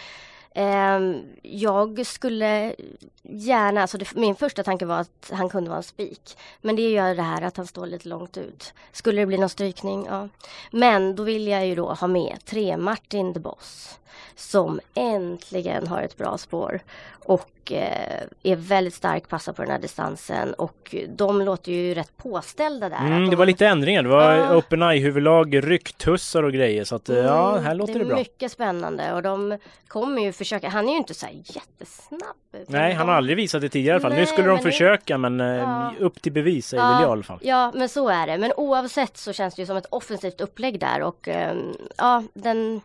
Eh, 0.51 0.99
jag 1.41 2.05
skulle 2.05 2.75
gärna, 3.23 3.81
alltså 3.81 3.97
det, 3.97 4.15
min 4.15 4.35
första 4.35 4.63
tanke 4.63 4.85
var 4.85 4.99
att 4.99 5.31
han 5.33 5.49
kunde 5.49 5.69
vara 5.69 5.77
en 5.77 5.83
spik. 5.83 6.37
Men 6.61 6.75
det 6.75 6.89
gör 6.89 7.15
det 7.15 7.21
här 7.21 7.41
att 7.41 7.57
han 7.57 7.67
står 7.67 7.85
lite 7.85 8.07
långt 8.07 8.37
ut. 8.37 8.73
Skulle 8.91 9.21
det 9.21 9.25
bli 9.25 9.37
någon 9.37 9.49
strykning, 9.49 10.05
ja. 10.05 10.29
Men 10.71 11.15
då 11.15 11.23
vill 11.23 11.47
jag 11.47 11.67
ju 11.67 11.75
då 11.75 11.93
ha 11.93 12.07
med 12.07 12.37
tre 12.45 12.77
Martin 12.77 13.33
the 13.33 13.39
Boss. 13.39 13.99
Som 14.35 14.79
äntligen 14.93 15.87
har 15.87 16.01
ett 16.01 16.17
bra 16.17 16.37
spår. 16.37 16.79
Och 17.25 17.49
eh, 17.71 18.51
är 18.51 18.55
väldigt 18.55 18.93
stark, 18.93 19.27
passar 19.29 19.53
på 19.53 19.61
den 19.61 19.71
här 19.71 19.79
distansen 19.79 20.53
och 20.53 20.95
de 21.09 21.41
låter 21.41 21.71
ju 21.71 21.93
rätt 21.93 22.17
påställda 22.17 22.89
där. 22.89 22.97
Mm, 22.97 23.13
Att 23.13 23.25
det 23.29 23.29
de- 23.29 23.35
var 23.35 23.45
lite 23.45 23.67
ändringar. 23.67 24.03
Det 24.03 24.09
var 24.09 24.33
Ja. 24.35 24.55
open 24.55 24.81
eye 24.83 24.99
huvudlag, 25.01 25.71
rycktussar 25.71 26.43
och 26.43 26.53
grejer. 26.53 26.83
Så 26.83 26.95
att 26.95 27.09
eh, 27.09 27.17
ja, 27.17 27.51
Mm, 27.51 27.63
här 27.65 27.75
låter 27.75 27.93
det, 27.93 27.99
är 27.99 28.05
bra. 28.05 28.15
mycket 28.17 28.51
spännande 28.51 29.13
och 29.13 29.21
de 29.23 29.57
kommer 29.87 30.21
ju 30.21 30.31
försöka, 30.31 30.69
han 30.69 30.87
är 30.87 30.91
ju 30.91 30.97
inte 30.97 31.13
så 31.13 31.25
här 31.25 31.33
jättesnabb. 31.33 32.21
Nej, 32.67 32.93
han 32.93 33.07
har 33.07 33.13
de- 33.13 33.17
aldrig 33.17 33.37
visat 33.37 33.61
det 33.61 33.69
tidigare 33.69 33.95
i 33.97 33.99
alla 34.01 34.09
fall. 34.09 34.19
Nu 34.19 34.25
skulle 34.25 34.47
de 34.47 34.53
men 34.53 34.63
det- 34.63 34.71
försöka 34.71 35.17
men 35.17 35.41
eh, 35.41 35.47
Ja. 35.47 35.93
upp 35.99 36.21
till 36.21 36.31
bevis 36.31 36.67
säger 36.67 36.83
väl 36.83 37.01
jag 37.01 37.09
i 37.09 37.11
alla 37.11 37.23
fall. 37.23 37.39
Ja, 37.41 37.71
men 37.75 37.89
så 37.89 38.09
är 38.09 38.27
det. 38.27 38.37
Men 38.37 38.51
oavsett 38.57 39.17
så 39.17 39.33
känns 39.33 39.55
det 39.55 39.61
ju 39.61 39.65
som 39.65 39.77
ett 39.77 39.85
offensivt 39.89 40.41
upplägg 40.41 40.79
där 40.79 41.01
och 41.03 41.29
ja, 41.97 42.23
den, 42.33 42.81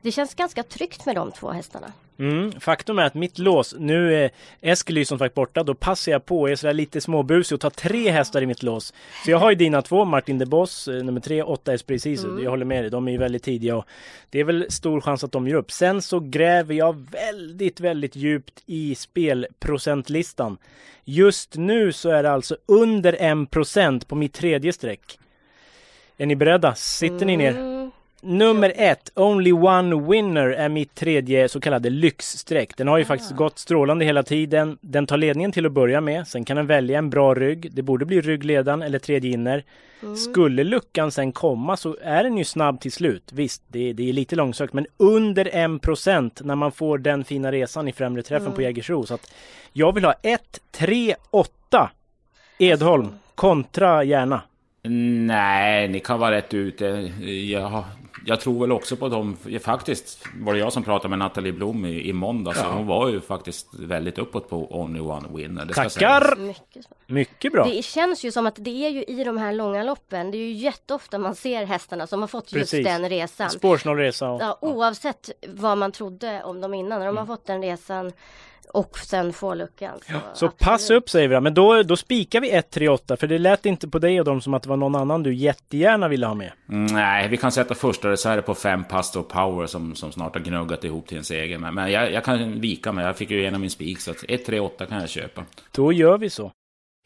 det 0.00 0.12
känns 0.12 0.34
ganska 0.34 0.62
tryggt 0.62 1.06
med 1.06 1.14
de 1.14 1.32
två 1.32 1.50
hästarna. 1.50 1.92
Mm, 2.18 2.52
faktum 2.60 2.98
är 2.98 3.04
att 3.04 3.14
mitt 3.14 3.38
lås, 3.38 3.74
nu 3.78 4.14
är 4.14 4.30
Eskil 4.60 5.06
som 5.06 5.18
sagt 5.18 5.34
borta, 5.34 5.62
då 5.62 5.74
passar 5.74 6.12
jag 6.12 6.24
på, 6.24 6.48
jag 6.48 6.52
är 6.52 6.56
sådär 6.56 6.74
lite 6.74 7.00
småbusig 7.00 7.56
och 7.56 7.60
tar 7.60 7.70
tre 7.70 8.10
hästar 8.10 8.42
i 8.42 8.46
mitt 8.46 8.62
lås. 8.62 8.94
Så 9.24 9.30
jag 9.30 9.38
har 9.38 9.50
ju 9.50 9.56
dina 9.56 9.82
två, 9.82 10.04
Martin 10.04 10.38
de 10.38 10.46
Boss, 10.46 10.88
eh, 10.88 11.04
nummer 11.04 11.20
tre, 11.20 11.42
åtta 11.42 11.74
Esprit 11.74 12.02
Sisu. 12.02 12.28
Mm. 12.28 12.44
Jag 12.44 12.50
håller 12.50 12.64
med 12.64 12.82
dig, 12.82 12.90
de 12.90 13.08
är 13.08 13.12
ju 13.12 13.18
väldigt 13.18 13.42
tidiga 13.42 13.76
och 13.76 13.84
det 14.30 14.40
är 14.40 14.44
väl 14.44 14.66
stor 14.68 15.00
chans 15.00 15.24
att 15.24 15.32
de 15.32 15.48
gör 15.48 15.56
upp. 15.56 15.72
Sen 15.72 16.02
så 16.02 16.20
gräver 16.20 16.74
jag 16.74 17.06
väldigt, 17.10 17.80
väldigt 17.80 18.16
djupt 18.16 18.62
i 18.66 18.94
spelprocentlistan. 18.94 20.56
Just 21.04 21.56
nu 21.56 21.92
så 21.92 22.10
är 22.10 22.22
det 22.22 22.30
alltså 22.30 22.56
under 22.66 23.12
1% 23.12 24.06
på 24.06 24.14
mitt 24.14 24.32
tredje 24.32 24.72
streck. 24.72 25.18
Är 26.16 26.26
ni 26.26 26.36
beredda? 26.36 26.74
Sitter 26.74 27.26
ni 27.26 27.36
ner? 27.36 27.73
Mm, 28.24 28.38
Nummer 28.38 28.72
ett, 28.76 29.10
Only 29.14 29.52
One 29.52 30.08
Winner 30.08 30.48
är 30.48 30.68
mitt 30.68 30.94
tredje 30.94 31.48
så 31.48 31.60
kallade 31.60 31.90
lyxstreck. 31.90 32.76
Den 32.76 32.88
har 32.88 32.98
ju 32.98 33.04
faktiskt 33.04 33.32
gått 33.32 33.58
strålande 33.58 34.04
hela 34.04 34.22
tiden. 34.22 34.78
Den 34.80 35.06
tar 35.06 35.16
ledningen 35.16 35.52
till 35.52 35.66
att 35.66 35.72
börja 35.72 36.00
med. 36.00 36.28
Sen 36.28 36.44
kan 36.44 36.56
den 36.56 36.66
välja 36.66 36.98
en 36.98 37.10
bra 37.10 37.34
rygg. 37.34 37.70
Det 37.72 37.82
borde 37.82 38.04
bli 38.04 38.20
ryggledan 38.20 38.82
eller 38.82 38.98
tredje 38.98 39.30
inner. 39.30 39.64
Skulle 40.16 40.64
luckan 40.64 41.10
sen 41.10 41.32
komma 41.32 41.76
så 41.76 41.96
är 42.02 42.24
den 42.24 42.38
ju 42.38 42.44
snabb 42.44 42.80
till 42.80 42.92
slut. 42.92 43.30
Visst, 43.32 43.62
det, 43.68 43.92
det 43.92 44.08
är 44.08 44.12
lite 44.12 44.36
långsökt 44.36 44.72
men 44.72 44.86
under 44.96 45.44
1% 45.44 46.30
när 46.44 46.54
man 46.54 46.72
får 46.72 46.98
den 46.98 47.24
fina 47.24 47.52
resan 47.52 47.88
i 47.88 47.92
främre 47.92 48.22
träffen 48.22 48.52
på 48.52 48.62
Jägersro. 48.62 49.06
Så 49.06 49.14
att 49.14 49.34
jag 49.72 49.94
vill 49.94 50.04
ha 50.04 50.14
1, 50.22 50.60
3, 50.72 51.14
8 51.30 51.90
Edholm 52.58 53.08
kontra 53.34 54.04
Järna. 54.04 54.42
Nej, 55.26 55.88
ni 55.88 56.00
kan 56.00 56.20
vara 56.20 56.30
rätt 56.30 56.54
ute. 56.54 56.84
Jag, 57.50 57.84
jag 58.26 58.40
tror 58.40 58.60
väl 58.60 58.72
också 58.72 58.96
på 58.96 59.08
dem. 59.08 59.36
Faktiskt 59.60 60.24
var 60.40 60.52
det 60.52 60.58
jag 60.58 60.72
som 60.72 60.82
pratade 60.82 61.08
med 61.08 61.18
Nathalie 61.18 61.52
Blom 61.52 61.84
i, 61.86 62.08
i 62.08 62.12
måndags. 62.12 62.58
och 62.62 62.72
Hon 62.72 62.86
var 62.86 63.08
ju 63.08 63.20
faktiskt 63.20 63.74
väldigt 63.74 64.18
uppåt 64.18 64.48
på 64.50 64.80
Only 64.80 65.00
One 65.00 65.28
Winner. 65.34 65.64
Det 65.64 65.74
Tackar! 65.74 66.36
mycket. 66.36 66.86
Mycket 67.06 67.52
bra. 67.52 67.64
Det 67.64 67.84
känns 67.84 68.24
ju 68.24 68.30
som 68.32 68.46
att 68.46 68.54
det 68.58 68.86
är 68.86 68.90
ju 68.90 69.02
i 69.04 69.24
de 69.24 69.38
här 69.38 69.52
långa 69.52 69.82
loppen, 69.82 70.30
det 70.30 70.38
är 70.38 70.46
ju 70.46 70.52
jätteofta 70.52 71.18
man 71.18 71.34
ser 71.34 71.64
hästarna 71.66 72.06
som 72.06 72.20
har 72.20 72.28
fått 72.28 72.52
just 72.52 72.70
Precis. 72.70 72.86
den 72.86 73.08
resan. 73.08 73.50
Spårsnål 73.50 73.96
resa. 73.96 74.30
Och, 74.30 74.42
Ja, 74.42 74.58
oavsett 74.60 75.30
vad 75.48 75.78
man 75.78 75.92
trodde 75.92 76.42
om 76.44 76.60
dem 76.60 76.74
innan, 76.74 76.98
när 76.98 77.06
de 77.06 77.16
har 77.16 77.26
fått 77.26 77.46
den 77.46 77.62
resan 77.62 78.12
och 78.74 78.98
sen 78.98 79.32
får 79.32 79.54
luckan. 79.54 79.98
Så, 80.06 80.12
Så 80.12 80.18
absolut. 80.46 80.58
pass 80.58 80.90
upp 80.90 81.10
säger 81.10 81.28
vi. 81.28 81.40
Men 81.40 81.54
då, 81.54 81.82
då 81.82 81.96
spikar 81.96 82.40
vi 82.40 82.50
1, 82.50 82.70
3, 82.70 82.88
8 82.88 83.16
för 83.16 83.26
det 83.26 83.38
lät 83.38 83.66
inte 83.66 83.88
på 83.88 83.98
dig 83.98 84.18
och 84.20 84.24
dem 84.24 84.40
som 84.40 84.54
att 84.54 84.62
det 84.62 84.68
var 84.68 84.76
någon 84.76 84.94
annan 84.94 85.22
du 85.22 85.34
jättegärna 85.34 86.08
ville 86.08 86.26
ha 86.26 86.34
med. 86.34 86.52
Mm, 86.68 86.86
Nej, 86.86 87.28
vi 87.28 87.36
kan 87.36 87.52
sätta 87.52 87.74
första 87.74 88.10
reserv 88.10 88.42
på 88.42 88.54
fem 88.54 88.84
Pastor 88.84 89.22
Power 89.22 89.66
som, 89.66 89.94
som 89.94 90.12
snart 90.12 90.34
har 90.34 90.42
gnuggat 90.42 90.84
ihop 90.84 91.06
till 91.06 91.18
en 91.18 91.24
seger. 91.24 91.58
Men, 91.58 91.74
men 91.74 91.92
jag, 91.92 92.12
jag 92.12 92.24
kan 92.24 92.60
vika 92.60 92.92
mig. 92.92 93.04
Jag 93.06 93.16
fick 93.16 93.30
ju 93.30 93.40
igenom 93.40 93.60
min 93.60 93.70
spik 93.70 94.00
så 94.00 94.10
att 94.10 94.24
1, 94.28 94.46
3, 94.46 94.60
8 94.60 94.86
kan 94.86 95.00
jag 95.00 95.08
köpa. 95.08 95.44
Då 95.72 95.92
gör 95.92 96.18
vi 96.18 96.30
så. 96.30 96.52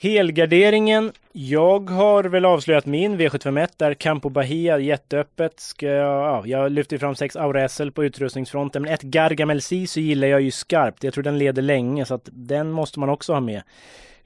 Helgarderingen. 0.01 1.13
Jag 1.33 1.91
har 1.91 2.25
väl 2.25 2.45
avslöjat 2.45 2.87
min 2.87 3.21
V751 3.21 3.69
där 3.77 3.95
Campo 3.95 4.29
Bahia 4.29 4.79
jätteöppet. 4.79 5.61
Ska 5.61 5.87
jag, 5.87 6.23
ja, 6.27 6.43
jag 6.47 6.73
lyfter 6.73 6.99
fram 6.99 7.15
sex 7.15 7.37
Aura 7.37 7.69
SL 7.69 7.91
på 7.91 8.05
utrustningsfronten. 8.05 8.83
Men 8.83 8.95
ett 8.95 9.03
Gargamel 9.03 9.63
så 9.63 10.01
gillar 10.01 10.29
jag 10.29 10.41
ju 10.41 10.51
skarpt. 10.51 11.05
Jag 11.05 11.15
tror 11.15 11.25
den 11.25 11.39
leder 11.39 11.63
länge 11.63 12.05
så 12.05 12.15
att 12.15 12.29
den 12.33 12.71
måste 12.71 13.01
man 13.01 13.09
också 13.09 13.33
ha 13.33 13.41
med. 13.41 13.63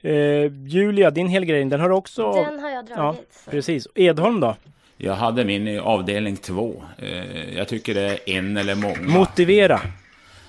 Eh, 0.01 0.51
Julia, 0.67 1.11
din 1.11 1.27
helgardering, 1.27 1.69
den 1.69 1.79
har 1.79 1.89
också... 1.89 2.31
Den 2.31 2.59
har 2.59 2.69
jag 2.69 2.85
ja, 2.89 2.95
dragit. 2.95 3.27
så. 3.31 3.51
precis. 3.51 3.87
Edholm 3.95 4.39
då? 4.39 4.55
Jag 4.97 5.13
hade 5.13 5.45
min 5.45 5.67
i 5.67 5.79
avdelning 5.79 6.37
2. 6.37 6.83
Eh, 6.97 7.57
jag 7.57 7.67
tycker 7.67 7.93
det 7.93 8.01
är 8.01 8.19
en 8.25 8.57
eller 8.57 8.75
många. 8.75 9.01
Motivera. 9.01 9.81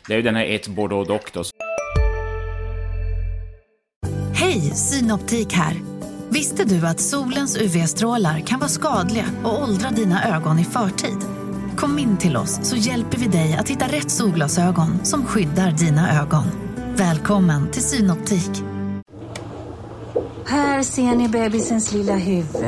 Det 0.09 0.13
är 0.13 0.17
ju 0.17 0.23
den 0.23 0.37
här 0.37 0.47
ett 0.47 0.69
Bordeaux 0.69 1.09
Doctors. 1.09 1.51
Hej, 4.65 4.75
Synoptik 4.75 5.53
här. 5.53 5.83
Visste 6.29 6.65
du 6.65 6.87
att 6.87 7.01
solens 7.01 7.57
UV-strålar 7.57 8.41
kan 8.41 8.59
vara 8.61 8.69
skadliga 8.69 9.25
och 9.45 9.63
åldra 9.63 9.91
dina 9.91 10.37
ögon 10.37 10.59
i 10.59 10.65
förtid? 10.65 11.19
Kom 11.77 11.99
in 11.99 12.17
till 12.17 12.37
oss 12.37 12.59
så 12.63 12.77
hjälper 12.77 13.19
vi 13.19 13.27
dig 13.27 13.55
att 13.55 13.69
hitta 13.69 13.87
rätt 13.87 14.11
solglasögon 14.11 15.05
som 15.05 15.27
skyddar 15.27 15.71
dina 15.71 16.23
ögon. 16.23 16.45
Välkommen 16.97 17.71
till 17.71 17.83
Synoptik. 17.83 18.51
Här 20.47 20.83
ser 20.83 21.17
ni 21.17 21.29
bebisens 21.29 21.93
lilla 21.93 22.17
huvud. 22.17 22.65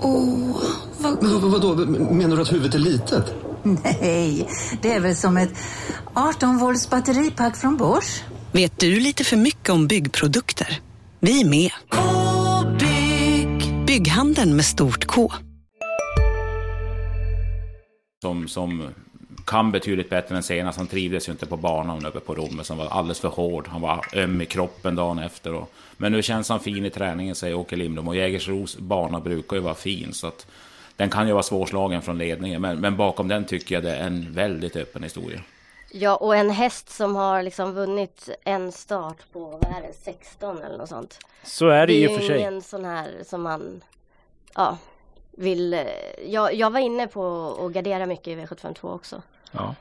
Åh, 0.00 0.62
vad 0.98 1.22
Men 1.22 1.40
vad, 1.40 1.50
vadå, 1.50 1.74
menar 2.14 2.36
du 2.36 2.42
att 2.42 2.52
huvudet 2.52 2.74
är 2.74 2.78
litet? 2.78 3.34
Nej, 3.62 4.48
det 4.82 4.92
är 4.92 5.00
väl 5.00 5.16
som 5.16 5.36
ett 5.36 5.52
18 6.14 6.58
volts 6.58 6.90
batteripack 6.90 7.56
från 7.56 7.76
Bors. 7.76 8.22
Vet 8.52 8.78
du 8.78 9.00
lite 9.00 9.24
för 9.24 9.36
mycket 9.36 9.70
om 9.70 9.86
byggprodukter? 9.86 10.80
Vi 11.20 11.40
är 11.40 11.44
med. 11.44 11.70
-bygg. 11.90 13.86
Bygghandeln 13.86 14.56
med 14.56 14.64
stort 14.64 15.04
K. 15.04 15.32
Som, 18.22 18.48
som 18.48 18.88
kan 19.46 19.72
betydligt 19.72 20.10
bättre 20.10 20.36
än 20.36 20.42
senast. 20.42 20.78
Han 20.78 20.86
trivdes 20.86 21.28
ju 21.28 21.32
inte 21.32 21.46
på 21.46 21.56
banan 21.56 22.06
uppe 22.06 22.20
på 22.20 22.34
Rommet. 22.34 22.68
Han 22.68 22.78
var 22.78 22.86
alldeles 22.86 23.20
för 23.20 23.28
hård. 23.28 23.68
Han 23.68 23.80
var 23.80 24.06
öm 24.12 24.40
i 24.40 24.46
kroppen 24.46 24.94
dagen 24.94 25.18
efter. 25.18 25.54
Och, 25.54 25.72
men 25.96 26.12
nu 26.12 26.22
känns 26.22 26.48
han 26.48 26.60
fin 26.60 26.84
i 26.84 26.90
träningen, 26.90 27.34
säger 27.34 27.54
Åke 27.54 27.76
Lindblom. 27.76 28.08
Och 28.08 28.16
Jägersros 28.16 28.78
bana 28.78 29.20
brukar 29.20 29.56
ju 29.56 29.62
vara 29.62 29.74
fin. 29.74 30.12
Så 30.12 30.26
att 30.26 30.46
den 30.96 31.10
kan 31.10 31.26
ju 31.26 31.32
vara 31.32 31.42
svårslagen 31.42 32.02
från 32.02 32.18
ledningen. 32.18 32.62
Men, 32.62 32.80
men 32.80 32.96
bakom 32.96 33.28
den 33.28 33.44
tycker 33.44 33.74
jag 33.74 33.84
det 33.84 33.96
är 33.96 34.06
en 34.06 34.32
väldigt 34.32 34.76
öppen 34.76 35.02
historia. 35.02 35.40
Ja, 35.90 36.16
och 36.16 36.36
en 36.36 36.50
häst 36.50 36.88
som 36.90 37.16
har 37.16 37.42
liksom 37.42 37.72
vunnit 37.72 38.28
en 38.44 38.72
start 38.72 39.16
på, 39.32 39.40
vad 39.44 39.64
är 39.64 39.82
det, 39.88 39.92
16 40.02 40.62
eller 40.62 40.78
något 40.78 40.88
sånt. 40.88 41.18
Så 41.42 41.68
är 41.68 41.86
det, 41.86 41.92
det 41.92 42.04
är 42.04 42.08
och 42.08 42.14
för 42.14 42.20
ju 42.22 42.26
sig. 42.28 42.38
ingen 42.40 42.62
sån 42.62 42.84
här 42.84 43.22
som 43.26 43.42
man, 43.42 43.84
ja, 44.54 44.78
vill. 45.30 45.74
eh, 45.74 45.80
Jag, 46.26 46.54
jag 46.54 46.70
var 46.70 46.80
inne 46.80 47.06
på 47.06 47.56
att 47.66 47.72
gardera 47.72 48.06
mycket 48.06 48.26
i 48.28 48.36
V752 48.36 48.94
också. 48.94 49.22
Ja. 49.52 49.74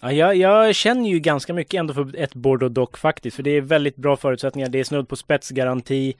Ja, 0.00 0.12
jag, 0.12 0.36
jag 0.36 0.74
känner 0.74 1.10
ju 1.10 1.18
ganska 1.18 1.54
mycket 1.54 1.78
ändå 1.78 1.94
för 1.94 2.16
ett 2.16 2.34
Bordeaux 2.34 2.74
Dock 2.74 2.98
faktiskt. 2.98 3.36
För 3.36 3.42
det 3.42 3.50
är 3.50 3.60
väldigt 3.60 3.96
bra 3.96 4.16
förutsättningar. 4.16 4.68
Det 4.68 4.80
är 4.80 4.84
snudd 4.84 5.08
på 5.08 5.16
spetsgaranti. 5.16 6.14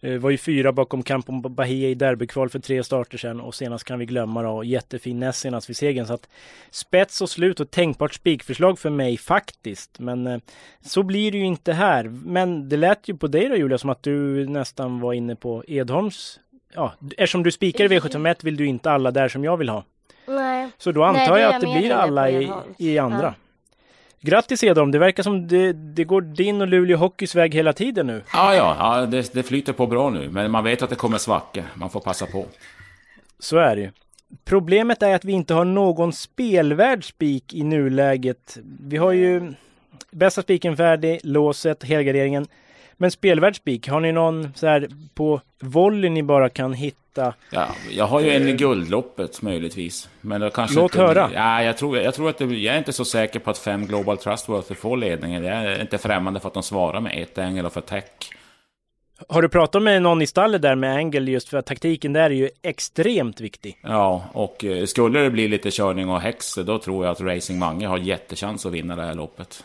Eh, 0.00 0.18
var 0.18 0.30
ju 0.30 0.36
fyra 0.36 0.72
bakom 0.72 1.02
Campo 1.02 1.32
Bahia 1.32 1.88
i 1.88 1.94
derbykval 1.94 2.48
för 2.48 2.58
tre 2.58 2.84
starter 2.84 3.18
sedan. 3.18 3.40
Och 3.40 3.54
senast 3.54 3.84
kan 3.84 3.98
vi 3.98 4.06
glömma 4.06 4.42
då 4.42 4.64
jättefin 4.64 5.20
näst 5.20 5.40
senast 5.40 5.68
vid 5.68 5.76
segern. 5.76 6.06
Så 6.06 6.14
att 6.14 6.28
spets 6.70 7.20
och 7.20 7.30
slut 7.30 7.60
och 7.60 7.70
tänkbart 7.70 8.14
spikförslag 8.14 8.78
för 8.78 8.90
mig 8.90 9.16
faktiskt. 9.16 9.98
Men 9.98 10.26
eh, 10.26 10.38
så 10.80 11.02
blir 11.02 11.32
det 11.32 11.38
ju 11.38 11.44
inte 11.44 11.72
här. 11.72 12.04
Men 12.24 12.68
det 12.68 12.76
lät 12.76 13.08
ju 13.08 13.16
på 13.16 13.26
dig 13.26 13.48
då 13.48 13.56
Julia 13.56 13.78
som 13.78 13.90
att 13.90 14.02
du 14.02 14.48
nästan 14.48 15.00
var 15.00 15.12
inne 15.12 15.36
på 15.36 15.64
Edholms 15.68 16.40
Ja, 16.74 16.92
eftersom 17.16 17.42
du 17.42 17.50
spikar 17.50 17.84
i 17.84 17.88
V751 17.88 18.36
vill 18.44 18.56
du 18.56 18.66
inte 18.66 18.90
alla 18.90 19.10
där 19.10 19.28
som 19.28 19.44
jag 19.44 19.56
vill 19.56 19.68
ha. 19.68 19.84
Nej, 20.26 20.68
Så 20.78 20.92
då 20.92 21.04
antar 21.04 21.20
Nej, 21.20 21.28
jag 21.28 21.40
jag 21.40 21.54
att 21.54 21.60
det 21.60 21.80
blir 21.80 21.92
alla 21.92 22.30
i, 22.30 22.50
i 22.78 22.98
andra. 22.98 23.22
Ja. 23.22 23.34
Grattis 24.20 24.64
Edholm, 24.64 24.90
det 24.90 24.98
verkar 24.98 25.22
som 25.22 25.48
det, 25.48 25.72
det 25.72 26.04
går 26.04 26.20
din 26.20 26.60
och 26.60 26.68
Luleå 26.68 26.96
Hockeys 26.96 27.34
väg 27.34 27.54
hela 27.54 27.72
tiden 27.72 28.06
nu. 28.06 28.22
Ja, 28.32 28.54
ja, 28.54 28.76
ja 28.78 29.06
det, 29.06 29.34
det 29.34 29.42
flyter 29.42 29.72
på 29.72 29.86
bra 29.86 30.10
nu. 30.10 30.30
Men 30.30 30.50
man 30.50 30.64
vet 30.64 30.82
att 30.82 30.90
det 30.90 30.96
kommer 30.96 31.18
svackor. 31.18 31.62
Man 31.74 31.90
får 31.90 32.00
passa 32.00 32.26
på. 32.26 32.46
Så 33.38 33.56
är 33.56 33.76
det 33.76 33.82
ju. 33.82 33.90
Problemet 34.44 35.02
är 35.02 35.14
att 35.14 35.24
vi 35.24 35.32
inte 35.32 35.54
har 35.54 35.64
någon 35.64 36.12
spelvärd 36.12 37.08
spik 37.08 37.54
i 37.54 37.62
nuläget. 37.62 38.58
Vi 38.80 38.96
har 38.96 39.12
ju 39.12 39.52
bästa 40.10 40.42
spiken 40.42 40.76
färdig, 40.76 41.20
låset, 41.22 41.84
helgarderingen. 41.84 42.46
Men 42.96 43.10
spelvärd 43.10 43.56
spik, 43.56 43.88
har 43.88 44.00
ni 44.00 44.12
någon 44.12 44.52
så 44.54 44.66
här 44.66 44.88
på 45.14 45.40
volley 45.60 46.10
ni 46.10 46.22
bara 46.22 46.48
kan 46.48 46.72
hitta? 46.72 47.34
Ja, 47.50 47.66
jag 47.90 48.06
har 48.06 48.20
ju 48.20 48.30
en 48.30 48.48
i 48.48 48.52
guldloppet 48.52 49.42
möjligtvis. 49.42 50.08
Men 50.20 50.40
det 50.40 50.50
kanske 50.50 50.76
Låt 50.76 50.94
inte, 50.94 51.02
höra. 51.02 51.30
Ja, 51.34 51.62
jag 51.62 51.76
tror, 51.76 51.98
jag 51.98 52.14
tror 52.14 52.28
att 52.28 52.38
det, 52.38 52.44
jag 52.44 52.74
är 52.74 52.78
inte 52.78 52.92
så 52.92 53.04
säker 53.04 53.38
på 53.38 53.50
att 53.50 53.58
fem 53.58 53.86
Global 53.86 54.18
Trustworthy 54.18 54.74
får 54.74 54.96
ledningen. 54.96 55.44
Jag 55.44 55.64
är 55.64 55.80
inte 55.80 55.98
främmande 55.98 56.40
för 56.40 56.48
att 56.48 56.54
de 56.54 56.62
svarar 56.62 57.00
med 57.00 57.22
ett 57.22 57.38
ängel 57.38 57.66
och 57.66 57.72
för 57.72 57.80
tech. 57.80 58.04
Har 59.28 59.42
du 59.42 59.48
pratat 59.48 59.82
med 59.82 60.02
någon 60.02 60.22
i 60.22 60.26
stallet 60.26 60.62
där 60.62 60.74
med 60.74 60.96
Angle 60.96 61.30
just 61.30 61.48
för 61.48 61.58
att 61.58 61.66
taktiken 61.66 62.12
där 62.12 62.22
är 62.22 62.30
ju 62.30 62.50
extremt 62.62 63.40
viktig. 63.40 63.78
Ja, 63.82 64.24
och 64.32 64.64
eh, 64.64 64.84
skulle 64.84 65.20
det 65.20 65.30
bli 65.30 65.48
lite 65.48 65.70
körning 65.70 66.10
och 66.10 66.20
häx, 66.20 66.54
då 66.54 66.78
tror 66.78 67.04
jag 67.04 67.12
att 67.12 67.20
Racing 67.20 67.58
Mange 67.58 67.86
har 67.86 67.98
jättechans 67.98 68.66
att 68.66 68.72
vinna 68.72 68.96
det 68.96 69.02
här 69.02 69.14
loppet. 69.14 69.64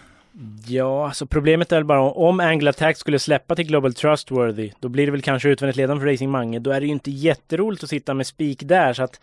Ja, 0.67 1.05
alltså 1.07 1.25
problemet 1.25 1.71
är 1.71 1.75
väl 1.75 1.85
bara 1.85 2.01
om 2.01 2.39
Angle 2.39 2.69
Attack 2.69 2.97
skulle 2.97 3.19
släppa 3.19 3.55
till 3.55 3.67
Global 3.67 3.93
Trustworthy, 3.93 4.71
då 4.79 4.89
blir 4.89 5.05
det 5.05 5.11
väl 5.11 5.21
kanske 5.21 5.49
utvändigt 5.49 5.75
ledande 5.75 6.01
för 6.01 6.11
Racing 6.11 6.31
Mange. 6.31 6.59
Då 6.59 6.71
är 6.71 6.79
det 6.79 6.85
ju 6.85 6.91
inte 6.91 7.11
jätteroligt 7.11 7.83
att 7.83 7.89
sitta 7.89 8.13
med 8.13 8.27
spik 8.27 8.63
där 8.63 8.93
så 8.93 9.03
att... 9.03 9.21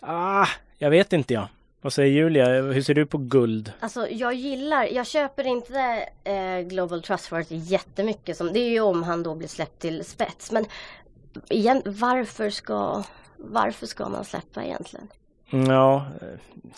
Ah, 0.00 0.46
jag 0.78 0.90
vet 0.90 1.12
inte 1.12 1.34
jag. 1.34 1.48
Vad 1.80 1.92
säger 1.92 2.12
Julia? 2.12 2.62
Hur 2.62 2.82
ser 2.82 2.94
du 2.94 3.06
på 3.06 3.18
guld? 3.18 3.72
Alltså 3.80 4.08
jag 4.08 4.34
gillar, 4.34 4.84
jag 4.84 5.06
köper 5.06 5.46
inte 5.46 6.08
eh, 6.24 6.60
Global 6.60 7.02
Trustworthy 7.02 7.56
jättemycket. 7.56 8.36
Som, 8.36 8.52
det 8.52 8.58
är 8.58 8.70
ju 8.70 8.80
om 8.80 9.02
han 9.02 9.22
då 9.22 9.34
blir 9.34 9.48
släppt 9.48 9.78
till 9.78 10.04
spets. 10.04 10.52
Men 10.52 10.64
igen, 11.48 11.82
varför 11.84 12.50
ska, 12.50 13.02
varför 13.36 13.86
ska 13.86 14.08
man 14.08 14.24
släppa 14.24 14.64
egentligen? 14.64 15.08
Ja, 15.52 16.06
eh, 16.20 16.28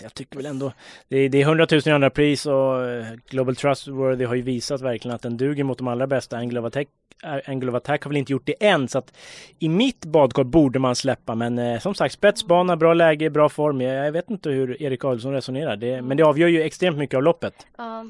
jag 0.02 0.14
tycker 0.14 0.37
väl 0.37 0.47
ändå 0.47 0.73
det 1.09 1.16
är, 1.16 1.28
det 1.28 1.38
är 1.38 1.43
100 1.43 1.66
000 1.71 1.81
i 1.87 1.90
andra 1.90 2.11
pris 2.11 2.47
och 2.47 2.87
eh, 2.88 3.07
Global 3.28 3.57
Trustworthy 3.57 4.25
har 4.25 4.35
ju 4.35 4.43
visat 4.43 4.81
verkligen 4.81 5.14
att 5.14 5.23
den 5.23 5.37
duger 5.37 5.64
mot 5.64 5.78
de 5.78 5.88
allra 5.88 6.07
bästa. 6.07 6.37
Angle 6.37 6.61
of 6.61 6.66
Attack, 6.66 6.88
eh, 7.23 7.50
Angle 7.50 7.69
of 7.71 7.75
Attack 7.75 8.02
har 8.02 8.11
väl 8.11 8.16
inte 8.16 8.33
gjort 8.33 8.47
det 8.47 8.66
än 8.66 8.88
så 8.88 8.99
att 8.99 9.16
i 9.59 9.69
mitt 9.69 10.04
badkar 10.04 10.45
borde 10.45 10.78
man 10.78 10.97
släppa 10.97 11.35
men 11.35 11.59
eh, 11.59 11.81
som 11.81 11.95
sagt 11.95 12.14
spetsbana, 12.14 12.76
bra 12.76 12.95
läge, 12.95 13.31
bra 13.31 13.49
form. 13.49 13.81
Jag, 13.81 14.07
jag 14.07 14.12
vet 14.12 14.31
inte 14.31 14.50
hur 14.50 14.83
Erik 14.83 15.04
Adolfsson 15.04 15.33
resonerar 15.33 15.76
det, 15.76 16.02
men 16.02 16.16
det 16.16 16.23
avgör 16.23 16.49
ju 16.49 16.62
extremt 16.62 16.99
mycket 16.99 17.16
av 17.16 17.23
loppet. 17.23 17.66
Ja, 17.76 18.07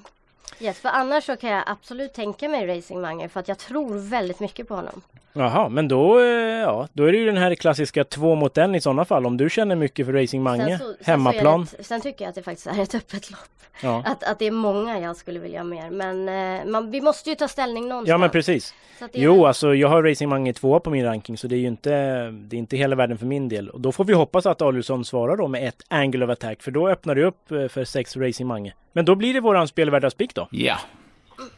yes, 0.61 0.80
för 0.80 0.88
annars 0.88 1.25
så 1.25 1.37
kan 1.37 1.50
jag 1.50 1.62
absolut 1.66 2.12
tänka 2.14 2.49
mig 2.49 2.66
Racing 2.66 3.00
Mange 3.00 3.28
för 3.28 3.40
att 3.40 3.49
jag 3.49 3.59
tror 3.59 4.11
väldigt 4.11 4.40
mycket 4.40 4.68
på 4.68 4.75
honom. 4.75 5.02
Jaha, 5.37 5.69
men 5.69 5.88
då, 5.88 6.21
eh, 6.21 6.25
ja, 6.61 6.88
då 6.93 7.05
är 7.05 7.12
det 7.12 7.19
ju 7.19 7.26
den 7.26 7.37
här 7.37 7.55
klassiska 7.55 8.05
två 8.05 8.35
mot 8.35 8.59
en 8.59 8.75
i 8.75 8.81
sådana 8.81 9.05
fall. 9.05 9.26
Om 9.26 9.37
du 9.37 9.50
känner 9.50 9.76
mycket 9.76 10.07
för 10.07 10.12
Racing 10.12 10.43
Mange, 10.43 10.67
Sen, 10.67 10.79
så, 10.79 10.85
sen, 10.85 11.05
så 11.05 11.11
hemmaplan. 11.11 11.62
ett, 11.79 11.87
sen 11.87 12.00
tycker 12.00 12.25
jag 12.25 12.29
att 12.29 12.35
det 12.35 12.43
faktiskt 12.43 12.67
är 12.67 12.83
ett 12.83 12.95
öppet 12.95 13.31
lopp. 13.31 13.41
Ja. 13.83 14.03
Att, 14.07 14.25
att 14.25 14.38
det 14.38 14.47
är 14.47 14.50
många 14.50 14.99
jag 15.00 15.17
skulle 15.17 15.41
vilja 15.41 15.61
ha 15.61 15.64
mer. 15.64 15.91
Men 15.91 16.29
eh, 16.29 16.67
man, 16.67 16.91
vi 16.91 17.00
måste 17.00 17.31
ju 17.31 17.37
ta 17.37 17.49
ställning 17.49 17.88
någonstans. 17.88 18.09
Ja 18.09 18.19
men 18.19 18.31
precis. 18.31 18.75
Jo 19.12 19.47
alltså 19.47 19.75
jag 19.75 19.88
har 19.88 20.03
Racing 20.03 20.29
Mange 20.31 20.53
tvåa 20.53 20.81
på 20.81 20.91
min 20.91 21.05
ranking 21.05 21.38
så 21.38 21.47
det 21.47 21.57
är 21.57 21.59
ju 21.59 21.67
inte 21.67 21.91
Det 22.31 22.57
är 22.57 22.59
inte 22.59 22.76
hela 22.76 22.97
världen 22.97 23.19
för 23.19 23.26
min 23.26 23.49
del. 23.49 23.71
Och 23.71 23.81
då 23.81 23.93
får 23.93 24.05
vi 24.05 24.12
hoppas 24.12 24.47
att 24.47 24.62
Adolfsson 24.62 25.05
svarar 25.05 25.37
då 25.37 25.49
med 25.49 25.69
ett 25.69 25.83
Angle 25.88 26.25
of 26.25 26.31
Attack 26.31 26.62
för 26.62 26.71
då 26.71 26.88
öppnar 26.88 27.14
det 27.14 27.25
upp 27.25 27.53
eh, 27.53 27.69
för 27.69 27.85
sex 27.85 28.17
Racing 28.17 28.49
Mange. 28.49 28.75
Men 28.93 29.05
då 29.05 29.14
blir 29.14 29.35
det 29.35 29.41
våran 29.41 29.69
spelvärda 29.69 30.11
spik 30.11 30.35
då. 30.35 30.49
Ja, 30.50 30.76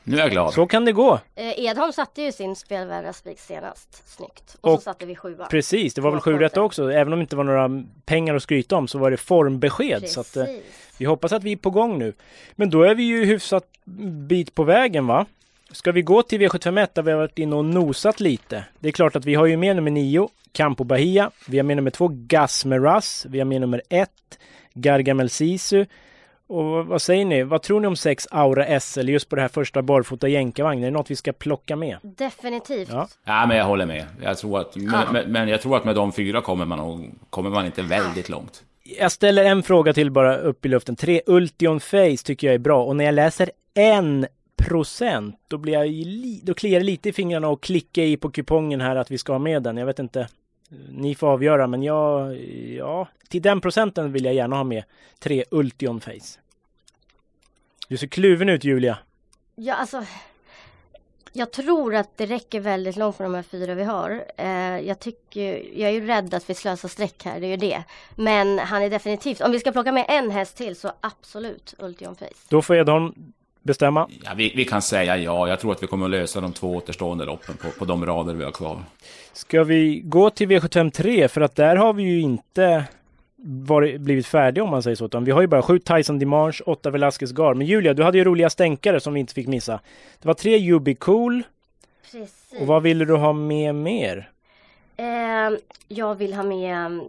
nu 0.05 0.17
är 0.17 0.21
jag 0.21 0.31
glad. 0.31 0.55
Så 0.55 0.67
kan 0.67 0.85
det 0.85 0.93
gå. 0.93 1.21
Eh, 1.35 1.61
Edholm 1.65 1.93
satte 1.93 2.23
ju 2.23 2.33
sin 2.33 2.57
spelvärda 2.57 3.13
spik 3.13 3.41
senast. 3.41 4.09
Snyggt. 4.17 4.57
Och, 4.61 4.73
Och 4.73 4.79
så 4.79 4.83
satte 4.85 5.07
vi 5.07 5.17
sjua. 5.17 5.47
Precis, 5.47 5.95
det 5.95 6.01
var 6.01 6.11
väl 6.11 6.21
sju 6.21 6.39
rätt 6.39 6.57
också. 6.57 6.93
Även 6.93 7.13
om 7.13 7.19
det 7.19 7.23
inte 7.23 7.37
var 7.37 7.45
några 7.45 7.71
pengar 8.05 8.35
att 8.35 8.43
skryta 8.43 8.77
om 8.77 8.89
så 8.89 8.99
var 8.99 9.11
det 9.11 9.17
formbesked. 9.17 10.09
Så 10.09 10.21
att, 10.21 10.37
eh, 10.37 10.45
Precis. 10.45 10.63
vi 10.99 11.05
hoppas 11.05 11.33
att 11.33 11.43
vi 11.45 11.53
är 11.53 11.57
på 11.57 11.71
gång 11.71 11.99
nu. 11.99 12.13
Men 12.53 12.71
då 12.71 12.83
är 12.83 12.95
vi 12.95 13.03
ju 13.03 13.25
hyfsat 13.25 13.65
bit 14.29 14.55
på 14.55 14.65
vägen 14.65 15.07
va? 15.07 15.27
Ska 15.71 15.93
vi 15.93 16.03
gå 16.03 16.23
till 16.23 16.41
V751 16.41 16.89
där 16.95 17.03
vi 17.03 17.11
har 17.11 17.19
varit 17.19 17.39
inne 17.39 17.57
och 17.57 17.65
nosat 17.65 18.21
lite? 18.21 18.65
Det 18.79 18.89
är 18.89 18.93
klart 18.93 19.17
att 19.17 19.25
vi 19.25 19.35
har 19.35 19.47
ju 19.47 19.57
med 19.57 19.77
nummer 19.77 19.91
9, 19.91 20.29
Campo 20.53 20.85
Bahia. 20.85 21.31
Vi 21.49 21.59
har 21.59 21.65
med 21.65 21.77
nummer 21.77 21.91
2, 21.91 22.09
Gasmeras. 22.13 23.27
Vi 23.29 23.39
har 23.39 23.45
med 23.45 23.61
nummer 23.61 23.83
1, 23.89 24.11
Gargamel 24.75 25.31
Sisu. 25.31 25.87
Och 26.49 26.87
vad 26.87 27.03
säger 27.03 27.25
ni? 27.25 27.43
Vad 27.43 27.63
tror 27.63 27.81
ni 27.81 27.87
om 27.87 27.97
6 27.97 28.29
Aura 28.31 28.81
SL 28.81 29.09
just 29.09 29.29
på 29.29 29.37
det 29.37 29.43
här 29.43 29.49
första 29.49 29.83
barfota 29.83 30.29
jänkarvagn? 30.29 30.83
Är 30.83 30.87
det 30.87 30.91
något 30.91 31.11
vi 31.11 31.17
ska 31.17 31.33
plocka 31.33 31.77
med? 31.77 31.99
Definitivt. 32.03 32.89
Ja. 32.93 33.09
Ja, 33.25 33.47
men 33.47 33.57
jag 33.57 33.65
håller 33.65 33.87
med. 33.87 34.07
Jag 34.23 34.39
tror 34.39 34.61
att, 34.61 34.77
men, 34.77 35.13
men, 35.13 35.33
men 35.33 35.49
jag 35.49 35.61
tror 35.61 35.77
att 35.77 35.85
med 35.85 35.95
de 35.95 36.13
fyra 36.13 36.41
kommer 36.41 36.65
man, 36.65 37.11
kommer 37.31 37.51
man 37.51 37.67
inte 37.67 37.83
väldigt 37.83 38.29
långt. 38.29 38.65
Jag 38.99 39.13
ställer 39.13 39.45
en 39.45 39.63
fråga 39.63 39.93
till 39.93 40.11
bara 40.11 40.37
upp 40.37 40.67
i 40.67 40.69
luften. 40.69 40.97
3 40.97 41.23
Ultion 41.27 41.81
Face 41.81 42.17
tycker 42.25 42.47
jag 42.47 42.55
är 42.55 42.59
bra 42.59 42.85
och 42.85 42.97
när 42.97 43.05
jag 43.05 43.15
läser 43.15 43.51
en 43.75 44.27
procent 44.57 45.37
då 45.49 45.59
blir 45.59 45.73
jag 45.73 46.07
då 46.43 46.55
kliar 46.55 46.81
det 46.81 46.87
lite 46.87 47.09
i 47.09 47.13
fingrarna 47.13 47.49
och 47.49 47.63
klicka 47.63 48.03
i 48.03 48.17
på 48.17 48.31
kupongen 48.31 48.81
här 48.81 48.97
att 48.97 49.11
vi 49.11 49.19
ska 49.19 49.33
ha 49.33 49.39
med 49.39 49.63
den. 49.63 49.77
Jag 49.77 49.87
vet 49.87 49.99
inte. 49.99 50.29
Ni 50.89 51.15
får 51.15 51.27
avgöra 51.27 51.67
men 51.67 51.83
jag, 51.83 52.37
ja, 52.77 53.09
till 53.29 53.43
den 53.43 53.61
procenten 53.61 54.13
vill 54.13 54.25
jag 54.25 54.35
gärna 54.35 54.57
ha 54.57 54.65
med 54.65 54.85
3 55.19 55.45
Ultion 55.51 56.01
Face. 56.01 56.41
Du 57.89 57.97
ser 57.97 58.07
kluven 58.07 58.49
ut 58.49 58.65
Julia. 58.65 58.99
Ja, 59.55 59.75
alltså. 59.75 60.05
Jag 61.33 61.53
tror 61.53 61.95
att 61.95 62.17
det 62.17 62.27
räcker 62.27 62.61
väldigt 62.61 62.97
långt 62.97 63.17
för 63.17 63.25
de 63.25 63.35
här 63.35 63.43
fyra 63.43 63.75
vi 63.75 63.85
har. 63.85 64.25
Eh, 64.37 64.49
jag 64.79 64.99
tycker, 64.99 65.63
jag 65.81 65.91
är 65.91 65.95
ju 65.95 66.07
rädd 66.07 66.35
att 66.35 66.51
vi 66.51 66.55
slösar 66.55 66.89
streck 66.89 67.25
här, 67.25 67.41
det 67.41 67.47
är 67.47 67.51
ju 67.51 67.57
det. 67.57 67.85
Men 68.15 68.59
han 68.59 68.83
är 68.83 68.91
definitivt, 68.91 69.41
om 69.41 69.53
vi 69.53 69.61
ska 69.61 69.73
plocka 69.73 69.93
med 69.93 70.05
en 70.09 70.31
häst 70.31 70.57
till 70.57 70.77
så 70.77 70.93
absolut 71.01 71.75
Ultion 71.79 72.17
Face. 72.17 72.47
Då 72.49 72.63
får 72.63 72.77
Edholm 72.77 73.33
bestämma. 73.67 74.09
Ja, 74.25 74.31
vi, 74.37 74.53
vi 74.57 74.65
kan 74.65 74.83
säga 74.83 75.17
ja. 75.17 75.49
Jag 75.49 75.61
tror 75.61 75.73
att 75.73 75.83
vi 75.83 75.87
kommer 75.87 76.05
att 76.05 76.11
lösa 76.11 76.41
de 76.41 76.53
två 76.53 76.77
återstående 76.77 77.25
loppen 77.25 77.57
på, 77.57 77.71
på 77.71 77.85
de 77.85 78.07
rader 78.07 78.35
vi 78.35 78.45
har 78.45 78.53
kvar. 78.53 78.79
Ska 79.33 79.65
vi 79.65 80.01
gå 80.05 80.31
till 80.31 80.49
V753 80.49 81.29
för 81.29 81.41
att 81.41 81.57
där 81.57 81.77
har 81.77 81.93
vi 81.93 82.03
ju 82.03 82.21
inte 82.21 82.85
varit, 83.47 84.01
blivit 84.01 84.27
färdiga 84.27 84.65
om 84.65 84.71
man 84.71 84.83
säger 84.83 84.97
så. 84.97 85.05
Utan 85.05 85.25
vi 85.25 85.31
har 85.31 85.41
ju 85.41 85.47
bara 85.47 85.63
sju 85.63 85.79
Tyson 85.79 86.19
Dimanche, 86.19 86.63
åtta 86.67 86.91
Velasquez 86.91 87.33
Gar. 87.33 87.55
Men 87.55 87.67
Julia, 87.67 87.95
du 87.95 88.03
hade 88.03 88.19
ju 88.19 88.25
roliga 88.25 88.51
stänkare 88.51 89.01
som 89.01 89.15
vi 89.15 89.21
inte 89.21 89.35
fick 89.35 89.47
missa. 89.47 89.81
Det 90.23 90.29
var 90.29 90.35
tre 90.35 90.57
Yubi 90.57 90.95
Cool. 90.95 91.43
Precis. 92.03 92.61
Och 92.61 92.67
vad 92.67 92.83
ville 92.83 93.05
du 93.05 93.17
ha 93.17 93.33
med 93.33 93.75
mer? 93.75 94.31
Eh, 94.97 95.59
jag 95.89 96.15
vill 96.15 96.35
ha 96.35 96.43
med 96.43 97.01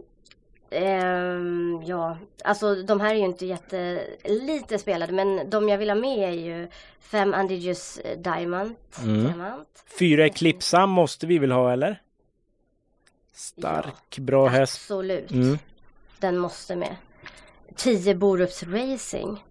ehm, 0.70 1.82
ja, 1.86 2.16
alltså 2.44 2.74
de 2.74 3.00
här 3.00 3.10
är 3.10 3.18
ju 3.18 3.24
inte 3.24 3.46
jättelite 3.46 4.78
spelade 4.78 5.12
men 5.12 5.50
de 5.50 5.68
jag 5.68 5.78
vill 5.78 5.90
ha 5.90 5.96
med 5.96 6.18
är 6.18 6.32
ju 6.32 6.68
fem 7.00 7.34
Andigious 7.34 8.00
Diamond. 8.16 8.74
Mm. 9.02 9.24
Diamant. 9.24 9.84
Fyra 9.98 10.26
Eclipsa 10.26 10.86
måste 10.86 11.26
vi 11.26 11.38
väl 11.38 11.52
ha 11.52 11.72
eller? 11.72 12.02
Stark, 13.32 14.18
bra 14.18 14.48
häst. 14.48 14.80
Absolut. 14.82 15.30
Mm. 15.30 15.58
Den 16.18 16.38
måste 16.38 16.76
med. 16.76 16.96
10 17.76 18.14
Borups 18.14 18.62
Racing 18.62 19.44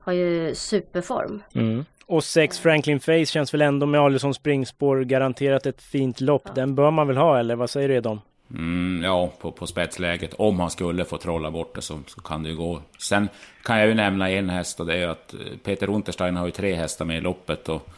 har 0.00 0.12
ju 0.12 0.54
superform. 0.54 1.42
Mm. 1.54 1.84
Och 2.06 2.24
sex 2.24 2.58
Franklin 2.58 3.00
Face 3.00 3.26
känns 3.26 3.54
väl 3.54 3.62
ändå 3.62 3.86
med 3.86 4.00
Alisson 4.00 4.34
springspår 4.34 5.00
garanterat 5.00 5.66
ett 5.66 5.82
fint 5.82 6.20
lopp. 6.20 6.54
Den 6.54 6.74
bör 6.74 6.90
man 6.90 7.06
väl 7.06 7.16
ha 7.16 7.38
eller 7.38 7.56
vad 7.56 7.70
säger 7.70 7.88
du 7.88 7.94
Edom? 7.94 8.20
Mm, 8.54 9.02
ja, 9.04 9.32
på, 9.40 9.52
på 9.52 9.66
spetsläget. 9.66 10.34
Om 10.34 10.60
han 10.60 10.70
skulle 10.70 11.04
få 11.04 11.18
trolla 11.18 11.50
bort 11.50 11.74
det 11.74 11.82
så, 11.82 12.00
så 12.06 12.20
kan 12.20 12.42
det 12.42 12.48
ju 12.48 12.56
gå. 12.56 12.82
Sen 12.98 13.28
kan 13.62 13.78
jag 13.78 13.88
ju 13.88 13.94
nämna 13.94 14.30
en 14.30 14.50
häst 14.50 14.80
och 14.80 14.86
det 14.86 14.96
är 14.96 15.08
att 15.08 15.34
eh, 15.34 15.40
Peter 15.64 15.90
Unterstein 15.90 16.36
har 16.36 16.46
ju 16.46 16.52
tre 16.52 16.74
hästar 16.74 17.04
med 17.04 17.18
i 17.18 17.20
loppet. 17.20 17.68
Och, 17.68 17.88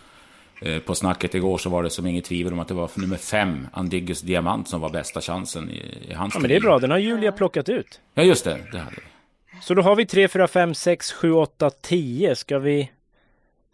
eh, 0.62 0.78
på 0.78 0.94
snacket 0.94 1.34
igår 1.34 1.58
så 1.58 1.70
var 1.70 1.82
det 1.82 1.90
som 1.90 2.06
inget 2.06 2.24
tvivel 2.24 2.52
om 2.52 2.58
att 2.58 2.68
det 2.68 2.74
var 2.74 2.90
nummer 2.94 3.16
fem, 3.16 3.68
Andigus 3.72 4.20
Diamant, 4.20 4.68
som 4.68 4.80
var 4.80 4.90
bästa 4.90 5.20
chansen 5.20 5.70
i, 5.70 6.08
i 6.08 6.14
hans 6.14 6.34
Ja 6.34 6.40
men 6.40 6.48
det 6.48 6.56
är 6.56 6.60
bra, 6.60 6.78
den 6.78 6.90
har 6.90 6.98
Julia 6.98 7.32
plockat 7.32 7.68
ut. 7.68 8.00
Ja 8.14 8.22
just 8.22 8.44
det, 8.44 8.58
det 8.72 8.78
hade 8.78 8.96
vi. 8.96 9.02
Så 9.62 9.74
då 9.74 9.82
har 9.82 9.96
vi 9.96 10.06
3, 10.06 10.28
4, 10.28 10.48
5, 10.48 10.74
6, 10.74 11.12
7, 11.12 11.32
8, 11.32 11.70
10. 11.70 12.36
Ska 12.36 12.58
vi 12.58 12.90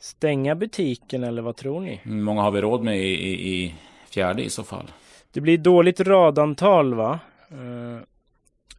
stänga 0.01 0.55
butiken 0.55 1.25
eller 1.25 1.43
vad 1.43 1.57
tror 1.57 1.81
ni? 1.81 2.01
Hur 2.03 2.13
många 2.13 2.43
har 2.43 2.51
vi 2.51 2.61
råd 2.61 2.83
med 2.83 2.99
i, 2.99 3.09
i, 3.09 3.55
i 3.55 3.75
fjärde 4.11 4.43
i 4.43 4.51
så 4.51 4.65
fall? 4.65 4.91
Det 5.37 5.41
blir 5.41 5.59
dåligt 5.59 6.01
radantal 6.01 6.95
va? 6.95 7.19
Eh, 7.51 8.03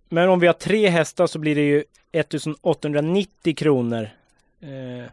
Men 0.10 0.30
om 0.30 0.40
vi 0.40 0.48
har 0.48 0.54
tre 0.54 0.88
hästar 0.90 1.28
så 1.28 1.40
blir 1.40 1.56
det 1.56 1.62
ju 1.62 1.84
1890 2.12 3.56
kronor. 3.56 4.10
Eh, 4.62 5.10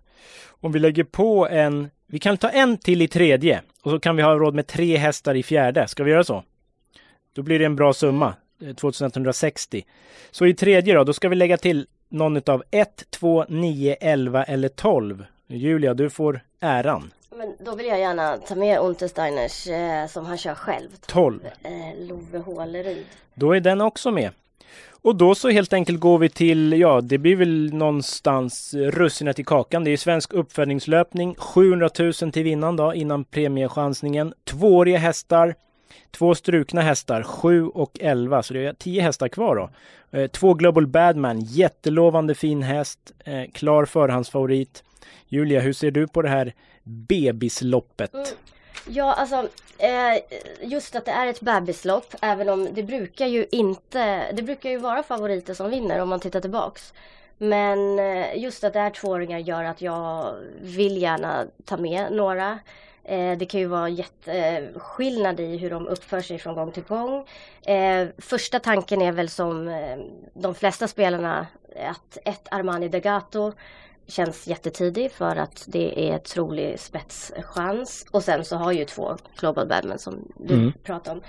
Om 0.61 0.73
vi 0.73 0.79
lägger 0.79 1.05
på 1.05 1.49
en, 1.49 1.91
vi 2.07 2.19
kan 2.19 2.37
ta 2.37 2.49
en 2.49 2.77
till 2.79 3.03
i 3.03 3.09
tredje 3.09 3.63
och 3.83 3.91
så 3.91 4.01
kan 4.01 4.17
vi 4.17 4.23
ha 4.23 4.35
råd 4.35 4.55
med 4.55 4.67
tre 4.67 4.97
hästar 4.97 5.35
i 5.35 5.43
fjärde. 5.43 5.89
Ska 5.89 6.05
vi 6.05 6.11
göra 6.11 6.25
så? 6.25 6.43
Då 7.35 7.43
blir 7.43 7.59
det 7.59 7.65
en 7.65 7.77
bra 7.77 7.93
summa. 7.93 8.35
eh, 8.63 8.75
2160. 8.75 9.85
Så 10.31 10.47
i 10.47 10.55
tredje 10.55 10.95
då, 10.95 11.05
då 11.05 11.13
ska 11.13 11.29
vi 11.29 11.37
lägga 11.37 11.57
till 11.57 11.87
någon 12.09 12.37
utav 12.37 12.63
1, 12.71 13.05
2, 13.11 13.45
9, 13.49 13.95
11 14.01 14.45
eller 14.45 14.69
12. 14.69 15.25
Julia, 15.49 15.95
du 15.95 16.11
får 16.11 16.41
äran. 16.61 17.11
Men 17.37 17.55
då 17.59 17.75
vill 17.75 17.87
jag 17.87 17.99
gärna 17.99 18.37
ta 18.37 18.55
med 18.55 18.81
Untersteiners 18.81 19.67
eh, 19.67 20.07
som 20.07 20.27
han 20.27 20.39
kör 20.39 20.55
själv. 20.55 20.89
12. 21.07 21.41
Eh, 21.63 21.71
Love 22.09 22.39
Håleryd. 22.39 23.05
Då 23.35 23.53
är 23.53 23.61
den 23.61 23.81
också 23.81 24.11
med. 24.11 24.31
Och 25.03 25.17
då 25.17 25.35
så 25.35 25.49
helt 25.49 25.73
enkelt 25.73 26.01
går 26.01 26.19
vi 26.19 26.29
till, 26.29 26.73
ja 26.73 27.01
det 27.01 27.19
blir 27.19 27.37
väl 27.37 27.75
någonstans 27.75 28.75
russinet 28.75 29.39
i 29.39 29.45
kakan. 29.45 29.85
Det 29.85 29.91
är 29.91 29.97
svensk 29.97 30.33
uppfödningslöpning. 30.33 31.35
700 31.35 31.91
000 31.99 32.13
till 32.13 32.43
vinnaren 32.43 32.77
då 32.77 32.95
innan 32.95 33.25
premiechansningen. 33.25 34.35
Tvååriga 34.45 34.99
hästar. 34.99 35.55
Två 36.11 36.35
strukna 36.35 36.81
hästar, 36.81 37.23
7 37.23 37.67
och 37.67 37.99
11, 38.01 38.43
så 38.43 38.55
det 38.55 38.67
är 38.67 38.73
10 38.73 39.03
hästar 39.03 39.29
kvar 39.29 39.57
då. 39.57 39.71
Eh, 40.19 40.27
Två 40.27 40.55
Global 40.55 40.87
Badman, 40.87 41.41
jättelovande 41.41 42.35
fin 42.35 42.63
häst, 42.63 43.13
eh, 43.25 43.51
klar 43.53 43.85
förhandsfavorit. 43.85 44.85
Julia, 45.29 45.61
hur 45.61 45.73
ser 45.73 45.91
du 45.91 46.07
på 46.07 46.23
det 46.23 46.29
här 46.29 46.55
bebisloppet? 46.85 48.15
Mm. 48.15 48.27
Ja, 48.89 49.15
alltså 49.15 49.49
eh, 49.79 50.23
just 50.63 50.97
att 50.97 51.05
det 51.05 51.11
är 51.11 51.27
ett 51.27 51.41
bebislopp, 51.41 52.15
även 52.23 52.49
om 52.49 52.75
det 52.75 52.83
brukar 52.83 53.27
ju 53.27 53.47
inte, 53.51 54.33
det 54.33 54.43
brukar 54.43 54.71
ju 54.71 54.79
vara 54.79 55.03
favoriter 55.03 55.55
som 55.55 55.71
vinner 55.71 56.01
om 56.01 56.09
man 56.09 56.21
tittar 56.21 56.41
tillbaks. 56.41 56.93
Men 57.39 57.99
eh, 57.99 58.39
just 58.39 58.65
att 58.65 58.73
det 58.73 58.79
är 58.79 58.91
tvååringar 58.91 59.39
gör 59.39 59.65
att 59.65 59.83
jag 59.83 60.35
vill 60.61 61.03
gärna 61.03 61.47
ta 61.65 61.77
med 61.77 62.13
några. 62.13 62.59
Eh, 63.05 63.39
det 63.39 63.47
kan 63.47 63.61
ju 63.61 63.67
vara 63.67 63.89
jätteskillnad 63.89 65.41
i 65.41 65.57
hur 65.57 65.71
de 65.71 65.87
uppför 65.89 66.21
sig 66.21 66.39
från 66.39 66.55
gång 66.55 66.73
till 66.73 66.83
gång. 66.83 67.27
Eh, 67.67 68.09
första 68.19 68.61
tanken 68.61 69.03
är 69.03 69.13
väl 69.13 69.29
som 69.29 69.69
eh, 69.69 69.99
de 70.35 70.55
flesta 70.55 70.89
spelarna 70.89 71.47
att 71.89 72.19
ett 72.25 72.49
Armani 72.51 72.89
Degato 72.89 73.53
känns 74.07 74.47
jättetidig 74.47 75.13
för 75.13 75.37
att 75.37 75.65
det 75.67 76.11
är 76.11 76.19
trolig 76.19 76.81
spetschans. 76.81 78.07
Och 78.11 78.23
sen 78.23 78.45
så 78.45 78.57
har 78.57 78.73
ju 78.73 78.85
två 78.85 79.17
Global 79.39 79.69
Badman 79.69 79.99
som 79.99 80.29
du 80.37 80.55
mm. 80.55 80.73
pratade 80.83 81.17
om 81.17 81.23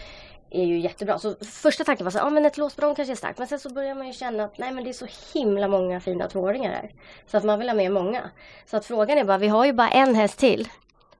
är 0.49 0.65
ju 0.65 0.79
jättebra. 0.79 1.19
Så 1.19 1.35
första 1.41 1.83
tanken 1.83 2.03
var 2.03 2.11
så 2.11 2.17
ja 2.17 2.23
ah, 2.23 2.29
men 2.29 2.45
ett 2.45 2.57
låsbrong 2.57 2.95
kanske 2.95 3.13
är 3.13 3.15
starkt. 3.15 3.39
Men 3.39 3.47
sen 3.47 3.59
så 3.59 3.69
börjar 3.69 3.95
man 3.95 4.07
ju 4.07 4.13
känna 4.13 4.43
att 4.43 4.57
nej 4.57 4.71
men 4.71 4.83
det 4.83 4.89
är 4.89 4.93
så 4.93 5.07
himla 5.33 5.67
många 5.67 5.99
fina 5.99 6.27
tvååringar 6.27 6.71
här. 6.71 6.91
Så 7.27 7.37
att 7.37 7.43
man 7.43 7.59
vill 7.59 7.69
ha 7.69 7.75
med 7.75 7.91
många. 7.91 8.29
Så 8.65 8.77
att 8.77 8.85
frågan 8.85 9.17
är 9.17 9.23
bara, 9.23 9.37
vi 9.37 9.47
har 9.47 9.65
ju 9.65 9.73
bara 9.73 9.89
en 9.89 10.15
häst 10.15 10.39
till. 10.39 10.67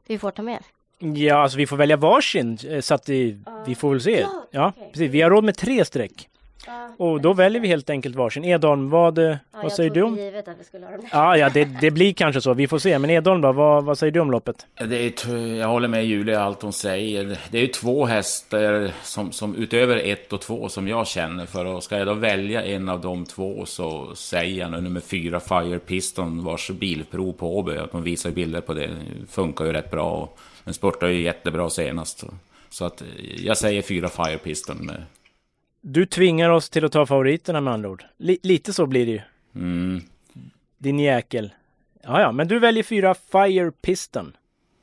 Vi 0.07 0.19
får 0.19 0.31
ta 0.31 0.41
med. 0.41 0.63
Ja, 0.99 1.35
alltså 1.35 1.57
vi 1.57 1.67
får 1.67 1.77
välja 1.77 1.97
varsin 1.97 2.57
eh, 2.67 2.79
så 2.79 2.93
att 2.93 3.09
vi, 3.09 3.31
uh, 3.31 3.63
vi 3.65 3.75
får 3.75 3.89
väl 3.89 4.01
se. 4.01 4.19
Ja, 4.19 4.47
ja 4.51 4.69
okay. 4.69 4.91
precis. 4.91 5.11
Vi 5.11 5.21
har 5.21 5.29
råd 5.29 5.43
med 5.43 5.57
tre 5.57 5.85
streck. 5.85 6.29
Och 6.97 7.21
då 7.21 7.33
väljer 7.33 7.61
vi 7.61 7.67
helt 7.67 7.89
enkelt 7.89 8.15
varsin. 8.15 8.45
Edholm, 8.45 8.89
vad, 8.89 9.17
ja, 9.17 9.37
vad 9.51 9.71
säger 9.71 9.89
du 9.89 10.01
om? 10.01 10.17
givet 10.17 10.47
att 10.47 10.59
vi 10.59 10.63
skulle 10.63 10.85
ha 10.85 10.91
dem. 10.91 11.05
Ja, 11.11 11.37
ja 11.37 11.49
det, 11.49 11.65
det 11.81 11.91
blir 11.91 12.13
kanske 12.13 12.41
så. 12.41 12.53
Vi 12.53 12.67
får 12.67 12.79
se. 12.79 12.99
Men 12.99 13.09
Edholm 13.09 13.41
då, 13.41 13.51
vad, 13.51 13.83
vad 13.83 13.97
säger 13.97 14.11
du 14.11 14.19
om 14.19 14.31
loppet? 14.31 14.65
Det 14.89 15.25
är, 15.27 15.37
jag 15.37 15.67
håller 15.67 15.87
med 15.87 16.05
Julia 16.05 16.41
allt 16.41 16.61
hon 16.61 16.73
säger. 16.73 17.37
Det 17.51 17.57
är 17.57 17.61
ju 17.61 17.67
två 17.67 18.05
hästar 18.05 18.91
som, 19.03 19.31
som 19.31 19.55
utöver 19.55 19.97
ett 19.97 20.33
och 20.33 20.41
två 20.41 20.69
som 20.69 20.87
jag 20.87 21.07
känner 21.07 21.45
för. 21.45 21.65
Och 21.65 21.83
ska 21.83 21.97
jag 21.97 22.07
då 22.07 22.13
välja 22.13 22.63
en 22.63 22.89
av 22.89 23.01
de 23.01 23.25
två 23.25 23.65
så 23.65 24.15
säger 24.15 24.59
jag 24.59 24.71
nu 24.71 24.81
nummer 24.81 24.99
fyra 24.99 25.39
Fire 25.39 25.79
Piston 25.79 26.43
vars 26.43 26.69
bilprov 26.71 27.33
på 27.33 27.57
Åby, 27.57 27.77
att 27.77 27.91
de 27.91 28.03
visar 28.03 28.31
bilder 28.31 28.61
på 28.61 28.73
det, 28.73 28.89
funkar 29.29 29.65
ju 29.65 29.73
rätt 29.73 29.91
bra. 29.91 30.11
Och 30.11 30.39
den 30.63 30.73
spurtar 30.73 31.07
ju 31.07 31.21
jättebra 31.21 31.69
senast. 31.69 32.23
Så 32.69 32.85
att 32.85 33.03
jag 33.37 33.57
säger 33.57 33.81
fyra 33.81 34.09
Fire 34.09 34.37
Piston 34.37 34.77
med 34.77 35.03
du 35.87 36.05
tvingar 36.05 36.49
oss 36.49 36.69
till 36.69 36.85
att 36.85 36.91
ta 36.91 37.05
favoriterna 37.05 37.61
med 37.61 37.73
andra 37.73 37.89
ord. 37.89 38.05
L 38.19 38.37
lite 38.43 38.73
så 38.73 38.85
blir 38.85 39.05
det 39.05 39.11
ju. 39.11 39.21
Mm. 39.55 40.01
Din 40.77 40.99
jäkel. 40.99 41.53
Ja, 42.01 42.21
ja, 42.21 42.31
men 42.31 42.47
du 42.47 42.59
väljer 42.59 42.83
fyra 42.83 43.13
Fire 43.13 43.71
Piston. 43.71 44.37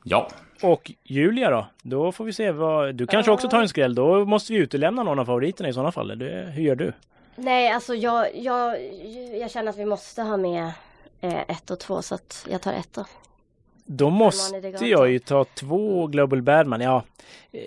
Ja. 0.05 0.29
Och 0.63 0.93
Julia 1.03 1.51
då? 1.51 1.67
Då 1.83 2.13
får 2.13 2.25
vi 2.25 2.33
se 2.33 2.53
vad... 2.53 2.95
Du 2.95 3.07
kanske 3.07 3.31
uh. 3.31 3.35
också 3.35 3.49
tar 3.49 3.61
en 3.61 3.69
skräll. 3.69 3.95
Då 3.95 4.25
måste 4.25 4.53
vi 4.53 4.59
utelämna 4.59 5.03
någon 5.03 5.19
av 5.19 5.25
favoriterna 5.25 5.69
i 5.69 5.73
sådana 5.73 5.93
fall. 5.93 6.19
Det, 6.19 6.53
hur 6.55 6.63
gör 6.63 6.77
du? 6.77 6.93
Nej, 7.37 7.71
alltså 7.71 7.95
jag, 7.95 8.37
jag, 8.37 8.77
jag 9.41 9.51
känner 9.51 9.71
att 9.71 9.79
vi 9.79 9.85
måste 9.85 10.23
ha 10.23 10.37
med 10.37 10.73
eh, 11.21 11.41
ett 11.41 11.71
och 11.71 11.81
två 11.81 12.03
så 12.03 12.15
att 12.15 12.47
jag 12.51 12.63
tar 12.63 12.73
ett 12.73 12.93
då. 12.93 13.05
Då 13.85 14.11
måste 14.11 14.87
jag 14.87 15.11
ju 15.11 15.19
ta 15.19 15.45
två 15.45 16.07
Global 16.07 16.43
Badman. 16.43 16.81
Ja, 16.81 17.05
eh, 17.53 17.61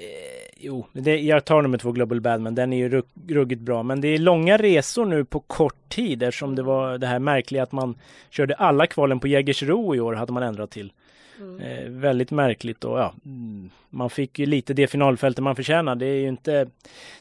jo, 0.57 0.85
det, 0.93 1.19
jag 1.19 1.45
tar 1.45 1.61
nummer 1.61 1.77
två 1.77 1.91
Global 1.91 2.21
Badman. 2.21 2.55
Den 2.55 2.73
är 2.73 2.77
ju 2.77 3.01
ruggigt 3.27 3.61
bra. 3.61 3.83
Men 3.83 4.01
det 4.01 4.07
är 4.07 4.17
långa 4.17 4.57
resor 4.57 5.05
nu 5.05 5.25
på 5.25 5.39
kort 5.39 5.89
tid 5.89 6.23
eftersom 6.23 6.55
det 6.55 6.63
var 6.63 6.97
det 6.97 7.07
här 7.07 7.19
märkliga 7.19 7.63
att 7.63 7.71
man 7.71 7.95
körde 8.29 8.55
alla 8.55 8.87
kvalen 8.87 9.19
på 9.19 9.27
Jägersro 9.27 9.95
i 9.95 9.99
år 9.99 10.13
hade 10.13 10.33
man 10.33 10.43
ändrat 10.43 10.71
till. 10.71 10.91
Mm. 11.39 11.59
Eh, 11.59 11.89
väldigt 11.89 12.31
märkligt 12.31 12.83
och 12.83 12.99
ja, 12.99 13.13
mm, 13.25 13.69
man 13.89 14.09
fick 14.09 14.39
ju 14.39 14.45
lite 14.45 14.73
det 14.73 14.87
finalfältet 14.87 15.43
man 15.43 15.55
förtjänar. 15.55 15.95
Det 15.95 16.05
är 16.05 16.19
ju 16.19 16.27
inte, 16.27 16.67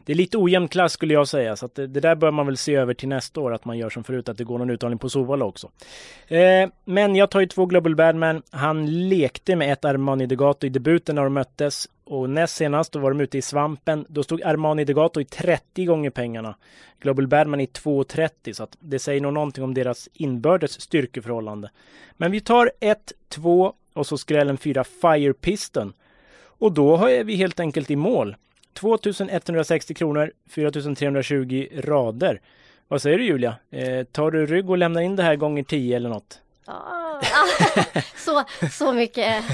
det 0.05 0.13
är 0.13 0.17
lite 0.17 0.39
ojämn 0.39 0.69
klass 0.69 0.93
skulle 0.93 1.15
jag 1.15 1.29
säga, 1.29 1.57
så 1.57 1.67
att 1.67 1.75
det, 1.75 1.87
det, 1.87 2.01
där 2.01 2.15
bör 2.15 2.31
man 2.31 2.47
väl 2.47 2.57
se 2.57 2.75
över 2.75 2.95
till 2.95 3.09
nästa 3.09 3.41
år, 3.41 3.55
att 3.55 3.65
man 3.65 3.79
gör 3.79 3.91
som 3.91 4.05
förut, 4.05 4.29
att 4.29 4.39
det 4.39 4.45
går 4.45 4.59
någon 4.59 4.71
uttagning 4.71 4.99
på 4.99 5.11
Sovalla 5.11 5.45
också. 5.45 5.71
Eh, 6.27 6.69
men 6.85 7.17
jag 7.17 7.31
tar 7.31 7.41
ju 7.41 7.47
två 7.47 7.67
Global 7.67 7.97
Badman. 7.97 8.43
Han 8.51 9.09
lekte 9.09 9.57
med 9.57 9.73
ett 9.73 9.85
Armani 9.85 10.27
Degato 10.27 10.67
i 10.67 10.71
debuten 10.71 11.15
när 11.15 11.25
de 11.25 11.35
möttes 11.35 11.89
och 12.05 12.31
näst 12.31 12.57
senast 12.57 12.93
då 12.93 12.99
var 12.99 13.11
de 13.11 13.21
ute 13.21 13.39
i 13.39 13.43
svampen. 13.43 14.07
Då 14.09 14.23
stod 14.23 14.43
Armani 14.43 14.85
Degato 14.85 15.21
i 15.21 15.25
30 15.25 15.85
gånger 15.85 16.11
pengarna. 16.11 16.55
Global 17.01 17.27
Badman 17.27 17.61
i 17.61 17.67
2,30 17.67 18.53
så 18.53 18.63
att 18.63 18.77
det 18.81 18.99
säger 18.99 19.21
nog 19.21 19.33
någonting 19.33 19.65
om 19.65 19.75
deras 19.75 20.09
inbördes 20.13 20.81
styrkeförhållande. 20.81 21.71
Men 22.17 22.33
vi 22.33 22.41
tar 22.41 22.71
1, 22.81 23.13
2 23.29 23.75
och 23.95 24.07
så 24.07 24.19
skrällen 24.19 24.59
4 24.59 24.85
Fire 24.85 25.33
Piston. 25.33 25.93
Och 26.59 26.73
då 26.73 27.07
är 27.07 27.25
vi 27.25 27.37
helt 27.37 27.61
enkelt 27.61 27.91
i 27.91 27.97
mål. 27.97 28.37
2160 28.73 29.95
kronor, 29.95 30.33
4320 30.51 31.69
rader. 31.77 32.41
Vad 32.89 33.03
säger 33.03 33.19
du 33.19 33.25
Julia? 33.25 33.57
Eh, 33.71 34.05
tar 34.05 34.31
du 34.31 34.47
rygg 34.47 34.71
och 34.71 34.79
lämnar 34.79 35.01
in 35.01 35.17
det 35.17 35.23
här 35.23 35.37
gånger 35.37 35.63
10 35.63 35.97
eller 35.97 36.09
något? 36.09 36.41
Ah, 36.67 37.21
så, 38.17 38.45
så 38.71 38.93
mycket 38.93 39.45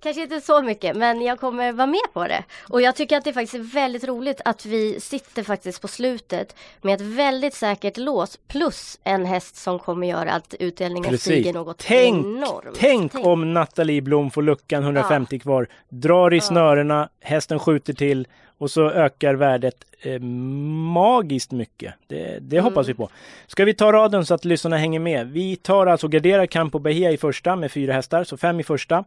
kanske 0.00 0.22
inte 0.22 0.40
så 0.40 0.62
mycket 0.62 0.96
men 0.96 1.22
jag 1.22 1.40
kommer 1.40 1.72
vara 1.72 1.86
med 1.86 2.12
på 2.12 2.28
det. 2.28 2.44
Och 2.68 2.82
jag 2.82 2.96
tycker 2.96 3.16
att 3.16 3.24
det 3.24 3.32
faktiskt 3.32 3.54
är 3.54 3.74
väldigt 3.74 4.04
roligt 4.04 4.40
att 4.44 4.66
vi 4.66 5.00
sitter 5.00 5.42
faktiskt 5.42 5.82
på 5.82 5.88
slutet 5.88 6.56
med 6.82 6.94
ett 6.94 7.00
väldigt 7.00 7.54
säkert 7.54 7.96
lås 7.96 8.38
plus 8.48 8.98
en 9.04 9.26
häst 9.26 9.56
som 9.56 9.78
kommer 9.78 10.06
göra 10.06 10.32
att 10.32 10.54
utdelningen 10.58 11.10
Precis. 11.10 11.22
stiger 11.22 11.52
något 11.52 11.78
tänk, 11.78 12.26
enormt. 12.26 12.76
Tänk, 12.80 13.12
tänk 13.12 13.26
om 13.26 13.54
Nathalie 13.54 14.00
Blom 14.00 14.30
får 14.30 14.42
luckan 14.42 14.82
150 14.82 15.36
ja. 15.36 15.40
kvar, 15.40 15.68
drar 15.88 16.34
i 16.34 16.36
ja. 16.36 16.42
snörena, 16.42 17.08
hästen 17.20 17.58
skjuter 17.58 17.92
till 17.92 18.26
och 18.60 18.70
så 18.70 18.90
ökar 18.90 19.34
värdet 19.34 19.84
eh, 20.02 20.20
magiskt 20.20 21.52
mycket. 21.52 21.94
Det, 22.06 22.38
det 22.40 22.56
mm. 22.56 22.64
hoppas 22.64 22.88
vi 22.88 22.94
på. 22.94 23.10
Ska 23.46 23.64
vi 23.64 23.74
ta 23.74 23.92
raden 23.92 24.26
så 24.26 24.34
att 24.34 24.44
lyssnarna 24.44 24.76
hänger 24.76 25.00
med? 25.00 25.26
Vi 25.26 25.56
tar 25.56 25.86
alltså 25.86 26.08
garderar 26.08 26.46
Campo 26.46 26.78
Bahia 26.78 27.10
i 27.10 27.16
första 27.16 27.56
med 27.56 27.72
fyra 27.72 27.92
hästar, 27.92 28.24
så 28.24 28.36
fem 28.36 28.60
i 28.60 28.62
första. 28.62 29.04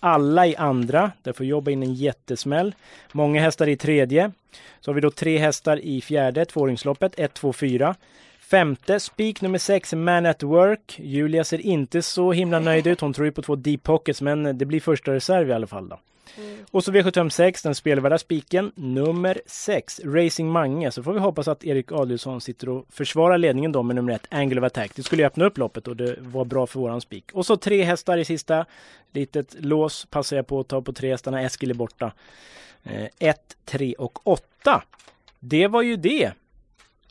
Alla 0.00 0.46
i 0.46 0.56
andra, 0.56 1.12
där 1.22 1.32
får 1.32 1.46
jobba 1.46 1.70
in 1.70 1.82
en 1.82 1.94
jättesmäll. 1.94 2.74
Många 3.12 3.40
hästar 3.40 3.68
i 3.68 3.76
tredje. 3.76 4.32
Så 4.80 4.90
har 4.90 4.94
vi 4.94 5.00
då 5.00 5.10
tre 5.10 5.38
hästar 5.38 5.80
i 5.80 6.00
fjärde, 6.00 6.44
tvååringsloppet, 6.44 7.18
1, 7.18 7.34
2, 7.34 7.52
4. 7.52 7.94
Femte, 8.40 9.00
spik 9.00 9.40
nummer 9.40 9.58
sex, 9.58 9.94
Man 9.94 10.26
at 10.26 10.42
Work. 10.42 10.98
Julia 10.98 11.44
ser 11.44 11.60
inte 11.60 12.02
så 12.02 12.32
himla 12.32 12.58
nöjd 12.58 12.86
ut. 12.86 13.00
Hon 13.00 13.12
tror 13.12 13.24
ju 13.24 13.32
på 13.32 13.42
två 13.42 13.56
deep 13.56 13.82
pockets, 13.82 14.22
men 14.22 14.58
det 14.58 14.64
blir 14.64 14.80
första 14.80 15.12
reserv 15.12 15.50
i 15.50 15.52
alla 15.52 15.66
fall 15.66 15.88
då. 15.88 15.98
Mm. 16.38 16.58
Och 16.70 16.84
så 16.84 16.92
V756, 16.92 17.62
den 17.62 17.74
spelvärda 17.74 18.18
spiken 18.18 18.72
nummer 18.74 19.40
6, 19.46 20.00
Racing 20.04 20.52
Mange. 20.52 20.90
Så 20.90 21.02
får 21.02 21.12
vi 21.12 21.20
hoppas 21.20 21.48
att 21.48 21.64
Erik 21.64 21.92
Adielsson 21.92 22.40
sitter 22.40 22.68
och 22.68 22.86
försvarar 22.90 23.38
ledningen 23.38 23.72
då 23.72 23.82
med 23.82 23.96
nummer 23.96 24.12
1, 24.12 24.26
Angle 24.30 24.60
of 24.60 24.66
Attack. 24.66 24.92
Det 24.94 25.02
skulle 25.02 25.26
öppna 25.26 25.44
upp 25.44 25.58
loppet 25.58 25.88
och 25.88 25.96
det 25.96 26.16
var 26.18 26.44
bra 26.44 26.66
för 26.66 26.80
våran 26.80 27.00
spik. 27.00 27.30
Och 27.32 27.46
så 27.46 27.56
tre 27.56 27.82
hästar 27.82 28.18
i 28.18 28.24
sista. 28.24 28.66
Litet 29.12 29.56
lås 29.58 30.06
passar 30.10 30.36
jag 30.36 30.46
på 30.46 30.60
att 30.60 30.68
ta 30.68 30.82
på 30.82 30.92
tre 30.92 31.10
hästarna. 31.10 31.42
Eskil 31.42 31.70
är 31.70 31.74
borta. 31.74 32.12
1, 32.84 33.12
eh, 33.18 33.34
3 33.64 33.94
och 33.98 34.26
8. 34.26 34.82
Det 35.40 35.66
var 35.66 35.82
ju 35.82 35.96
det. 35.96 36.32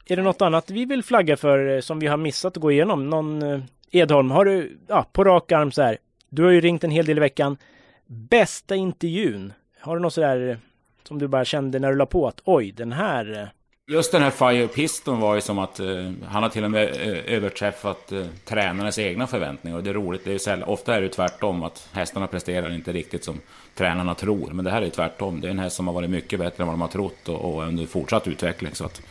Är 0.08 0.16
det 0.16 0.22
något 0.22 0.42
annat 0.42 0.70
vi 0.70 0.86
vill 0.86 1.04
flagga 1.04 1.38
för 1.38 1.76
eh, 1.76 1.80
som 1.80 2.00
vi 2.00 2.08
har 2.08 2.18
missat 2.18 2.58
att 2.58 2.62
gå 2.62 2.72
igenom? 2.72 3.10
Någon 3.10 3.42
eh, 3.42 3.60
Edholm, 3.92 4.32
har 4.32 4.46
du 4.46 4.78
ja, 4.88 5.06
på 5.12 5.24
rak 5.24 5.52
arm 5.52 5.72
så 5.72 5.82
här. 5.82 5.98
Du 6.30 6.44
har 6.44 6.52
ju 6.52 6.62
ringt 6.62 6.84
en 6.84 6.92
hel 6.92 7.06
del 7.06 7.18
i 7.18 7.20
veckan. 7.20 7.58
Bästa 8.08 8.76
intervjun? 8.76 9.54
Har 9.80 9.96
du 9.96 10.02
något 10.02 10.14
sådär 10.14 10.50
eh, 10.50 10.58
som 11.04 11.20
du 11.20 11.28
bara 11.28 11.46
kände 11.46 11.80
när 11.80 11.90
du 11.90 11.96
la 11.96 12.06
på 12.06 12.28
att 12.28 12.42
oj, 12.44 12.72
den 12.72 12.92
här... 12.92 13.42
Eh. 13.42 13.48
Just 13.88 14.12
den 14.12 14.22
här 14.22 14.30
Fire 14.30 14.68
Piston 14.68 15.20
var 15.20 15.36
ju 15.36 15.42
som 15.42 15.60
att 15.60 15.80
uh, 15.80 16.12
han 16.28 16.44
har 16.44 16.50
till 16.50 16.64
och 16.64 16.72
med 16.72 16.90
överträffat 17.28 18.12
uh, 18.12 18.26
tränarnas 18.46 19.00
egna 19.00 19.28
förväntningar. 19.28 19.78
Och 19.78 19.84
det 19.84 19.90
är 19.90 19.94
roligt, 19.94 20.26
det 20.26 20.34
är 20.34 20.38
sällan, 20.38 20.70
ofta 20.70 20.96
är 20.96 21.02
det 21.02 21.10
tvärtom, 21.10 21.64
att 21.64 21.90
hästarna 21.92 22.28
presterar 22.28 22.74
inte 22.74 22.94
riktigt 22.94 23.24
som 23.24 23.40
tränarna 23.76 24.16
tror. 24.16 24.52
Men 24.52 24.66
det 24.66 24.72
här 24.72 24.82
är 24.82 24.90
tvärtom, 24.90 25.42
det 25.42 25.48
är 25.48 25.52
en 25.52 25.60
häst 25.60 25.76
som 25.76 25.88
har 25.88 25.94
varit 25.94 26.10
mycket 26.10 26.40
bättre 26.40 26.64
än 26.64 26.68
vad 26.68 26.74
de 26.74 26.82
har 26.82 26.88
trott 26.88 27.30
och, 27.30 27.56
och 27.56 27.64
under 27.64 27.86
fortsatt 27.86 28.28
utveckling. 28.28 28.76
Så 28.76 28.86
att, 28.86 29.02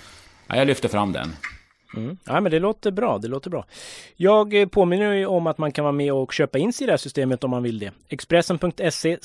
ja, 0.46 0.57
jag 0.57 0.66
lyfter 0.66 0.88
fram 0.88 1.12
den. 1.12 1.33
Mm. 1.96 2.16
Ja 2.24 2.40
men 2.40 2.52
det 2.52 2.59
låter 2.59 2.90
bra, 2.90 3.18
det 3.18 3.28
låter 3.28 3.50
bra. 3.50 3.64
Jag 4.16 4.61
eh, 4.61 4.66
påminner 4.66 5.12
ju 5.12 5.26
om 5.26 5.46
att 5.46 5.59
man 5.59 5.72
kan 5.72 5.85
vara 5.85 5.92
med 5.92 6.12
och 6.12 6.33
köpa 6.33 6.59
in 6.59 6.72
sig 6.72 6.85
i 6.85 6.87
det 6.87 6.92
här 6.92 6.96
systemet 6.96 7.44
om 7.44 7.50
man 7.50 7.62
vill 7.62 7.78
det. 7.78 7.90
Expressen.se 8.09 9.18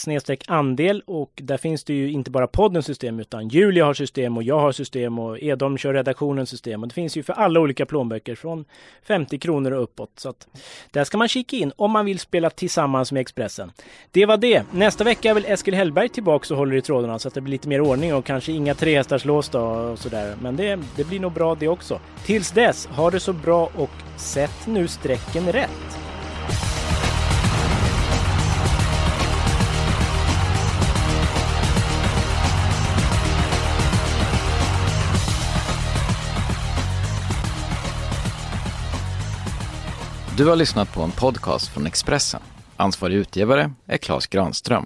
andel 0.47 1.03
och 1.05 1.31
där 1.35 1.57
finns 1.57 1.83
det 1.83 1.93
ju 1.93 2.11
inte 2.11 2.31
bara 2.31 2.47
poddens 2.47 2.85
system 2.85 3.19
utan 3.19 3.47
Julia 3.47 3.85
har 3.85 3.93
system 3.93 4.37
och 4.37 4.43
jag 4.43 4.59
har 4.59 4.71
system 4.71 5.19
och 5.19 5.39
Edholm 5.39 5.77
kör 5.77 5.93
redaktionens 5.93 6.49
system 6.49 6.81
och 6.81 6.87
det 6.87 6.93
finns 6.93 7.17
ju 7.17 7.23
för 7.23 7.33
alla 7.33 7.59
olika 7.59 7.85
plånböcker 7.85 8.35
från 8.35 8.65
50 9.03 9.39
kronor 9.39 9.71
och 9.71 9.83
uppåt. 9.83 10.11
Så 10.15 10.29
att 10.29 10.47
där 10.91 11.03
ska 11.03 11.17
man 11.17 11.27
kika 11.27 11.55
in 11.55 11.71
om 11.75 11.91
man 11.91 12.05
vill 12.05 12.19
spela 12.19 12.49
tillsammans 12.49 13.11
med 13.11 13.21
Expressen. 13.21 13.71
Det 14.11 14.25
var 14.25 14.37
det. 14.37 14.63
Nästa 14.71 15.03
vecka 15.03 15.29
är 15.29 15.33
väl 15.33 15.45
Eskil 15.45 15.73
Hellberg 15.73 16.09
tillbaks 16.09 16.51
och 16.51 16.57
håller 16.57 16.75
i 16.75 16.81
trådarna 16.81 17.19
så 17.19 17.27
att 17.27 17.33
det 17.33 17.41
blir 17.41 17.51
lite 17.51 17.67
mer 17.67 17.81
ordning 17.81 18.13
och 18.13 18.25
kanske 18.25 18.51
inga 18.51 18.75
trehästarslås 18.75 19.49
då 19.49 19.59
och 19.59 19.99
sådär. 19.99 20.35
Men 20.41 20.55
det, 20.55 20.79
det 20.95 21.03
blir 21.03 21.19
nog 21.19 21.31
bra 21.31 21.55
det 21.55 21.67
också. 21.67 21.99
Tills 22.25 22.51
dess, 22.59 22.85
ha 22.85 23.09
det 23.11 23.19
så 23.19 23.33
bra 23.33 23.69
och 23.75 23.89
sätt 24.15 24.67
nu 24.67 24.87
strecken 24.87 25.51
rätt. 25.51 25.99
Du 40.37 40.45
har 40.45 40.55
lyssnat 40.55 40.93
på 40.93 41.01
en 41.01 41.11
podcast 41.11 41.67
från 41.67 41.87
Expressen. 41.87 42.41
Ansvarig 42.77 43.15
utgivare 43.15 43.71
är 43.87 43.97
Klas 43.97 44.27
Granström. 44.27 44.85